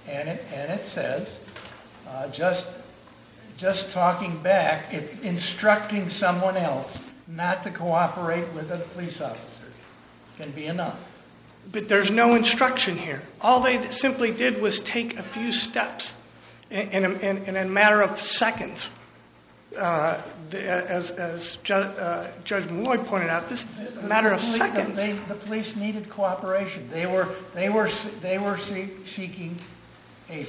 And 0.08 0.28
it, 0.28 0.44
and 0.52 0.72
it 0.72 0.84
says, 0.84 1.38
uh, 2.08 2.28
just, 2.28 2.66
just 3.56 3.90
talking 3.92 4.36
back, 4.42 4.92
it- 4.92 5.16
instructing 5.22 6.10
someone 6.10 6.56
else 6.56 6.98
not 7.28 7.62
to 7.62 7.70
cooperate 7.70 8.44
with 8.52 8.70
a 8.70 8.78
police 8.92 9.20
officer 9.20 9.64
can 10.38 10.50
be 10.50 10.66
enough. 10.66 10.98
But 11.70 11.88
there's 11.88 12.10
no 12.10 12.34
instruction 12.34 12.96
here. 12.96 13.22
All 13.40 13.60
they 13.60 13.90
simply 13.90 14.30
did 14.30 14.60
was 14.60 14.80
take 14.80 15.18
a 15.18 15.22
few 15.22 15.52
steps 15.52 16.14
in, 16.70 16.88
in, 16.90 17.04
a, 17.04 17.10
in, 17.18 17.36
in 17.46 17.56
a 17.56 17.64
matter 17.64 18.00
of 18.00 18.20
seconds. 18.20 18.92
Uh, 19.76 20.20
the, 20.50 20.62
as 20.62 21.10
as 21.10 21.56
Ju- 21.64 21.74
uh, 21.74 22.28
Judge 22.44 22.70
Melloy 22.70 22.98
pointed 22.98 23.28
out, 23.28 23.48
this 23.48 23.64
is 23.80 23.96
a 23.96 24.02
matter 24.06 24.28
of 24.30 24.38
police- 24.38 24.56
seconds. 24.56 24.94
They, 24.96 25.12
the 25.12 25.34
police 25.34 25.74
needed 25.74 26.08
cooperation. 26.08 26.88
They 26.92 27.06
were, 27.06 27.28
they 27.54 27.70
were, 27.70 27.88
they 28.20 28.38
were 28.38 28.56
see- 28.56 28.90
seeking 29.04 29.58
a, 30.30 30.42
a, 30.42 30.46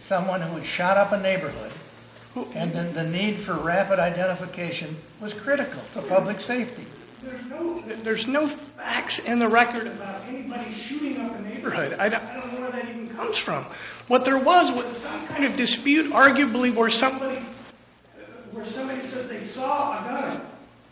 someone 0.00 0.42
who 0.42 0.56
had 0.56 0.66
shot 0.66 0.96
up 0.98 1.12
a 1.12 1.20
neighborhood. 1.20 1.72
And 2.54 2.72
then 2.72 2.94
the 2.94 3.04
need 3.04 3.36
for 3.36 3.54
rapid 3.54 3.98
identification 3.98 4.96
was 5.20 5.34
critical 5.34 5.82
to 5.94 6.02
public 6.02 6.38
safety. 6.40 6.84
There's 7.28 7.44
no, 7.44 7.80
there's 7.80 8.26
no 8.26 8.46
facts 8.46 9.18
in 9.18 9.38
the 9.38 9.48
record 9.48 9.86
about 9.86 10.22
anybody 10.28 10.72
shooting 10.72 11.18
up 11.18 11.36
a 11.36 11.42
neighborhood. 11.42 11.94
I 11.98 12.08
don't, 12.08 12.24
I 12.24 12.40
don't 12.40 12.54
know 12.54 12.60
where 12.62 12.70
that 12.70 12.88
even 12.88 13.10
comes 13.10 13.36
from. 13.36 13.64
What 14.06 14.24
there 14.24 14.38
was 14.38 14.72
was 14.72 14.86
some 14.86 15.26
kind 15.26 15.44
of 15.44 15.54
dispute, 15.54 16.10
arguably, 16.10 16.74
where 16.74 16.88
somebody, 16.88 17.36
where 18.52 18.64
somebody 18.64 19.02
said 19.02 19.28
they 19.28 19.42
saw 19.42 20.00
a 20.00 20.04
gun. 20.08 20.40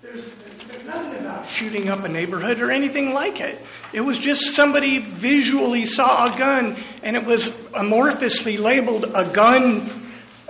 There's, 0.02 0.24
there's 0.68 0.84
nothing 0.84 1.20
about 1.20 1.48
shooting 1.48 1.88
up 1.88 2.04
a 2.04 2.08
neighborhood 2.08 2.60
or 2.60 2.70
anything 2.70 3.14
like 3.14 3.40
it. 3.40 3.58
It 3.94 4.02
was 4.02 4.18
just 4.18 4.54
somebody 4.54 4.98
visually 4.98 5.86
saw 5.86 6.34
a 6.34 6.36
gun, 6.36 6.76
and 7.02 7.16
it 7.16 7.24
was 7.24 7.48
amorphously 7.72 8.58
labeled 8.58 9.10
a 9.14 9.24
gun 9.24 9.90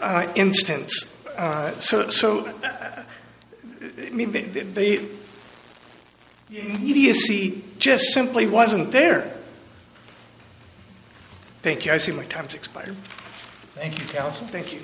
uh, 0.01 0.27
instance. 0.35 1.15
Uh, 1.37 1.71
so, 1.79 2.11
so 2.11 2.49
uh, 2.65 3.03
I 4.05 4.11
mean, 4.11 4.33
the, 4.33 4.41
the, 4.41 5.09
the 6.49 6.61
immediacy 6.61 7.63
just 7.79 8.13
simply 8.13 8.47
wasn't 8.47 8.93
there. 8.93 9.33
Thank 11.63 11.85
you. 11.85 11.93
I 11.93 11.99
see 11.99 12.13
my 12.13 12.25
time's 12.25 12.55
expired. 12.55 12.97
Thank 13.75 13.99
you, 13.99 14.07
counsel. 14.07 14.47
Thank 14.47 14.73
you. 14.73 14.81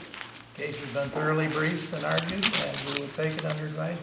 Case 0.55 0.81
has 0.81 0.93
been 0.93 1.09
thoroughly 1.11 1.49
briefed 1.49 1.95
and 1.95 2.05
argued, 2.05 2.45
and 2.45 2.95
we 2.95 3.01
will 3.01 3.13
take 3.13 3.35
it 3.35 3.45
under 3.45 3.65
advisement. 3.65 4.01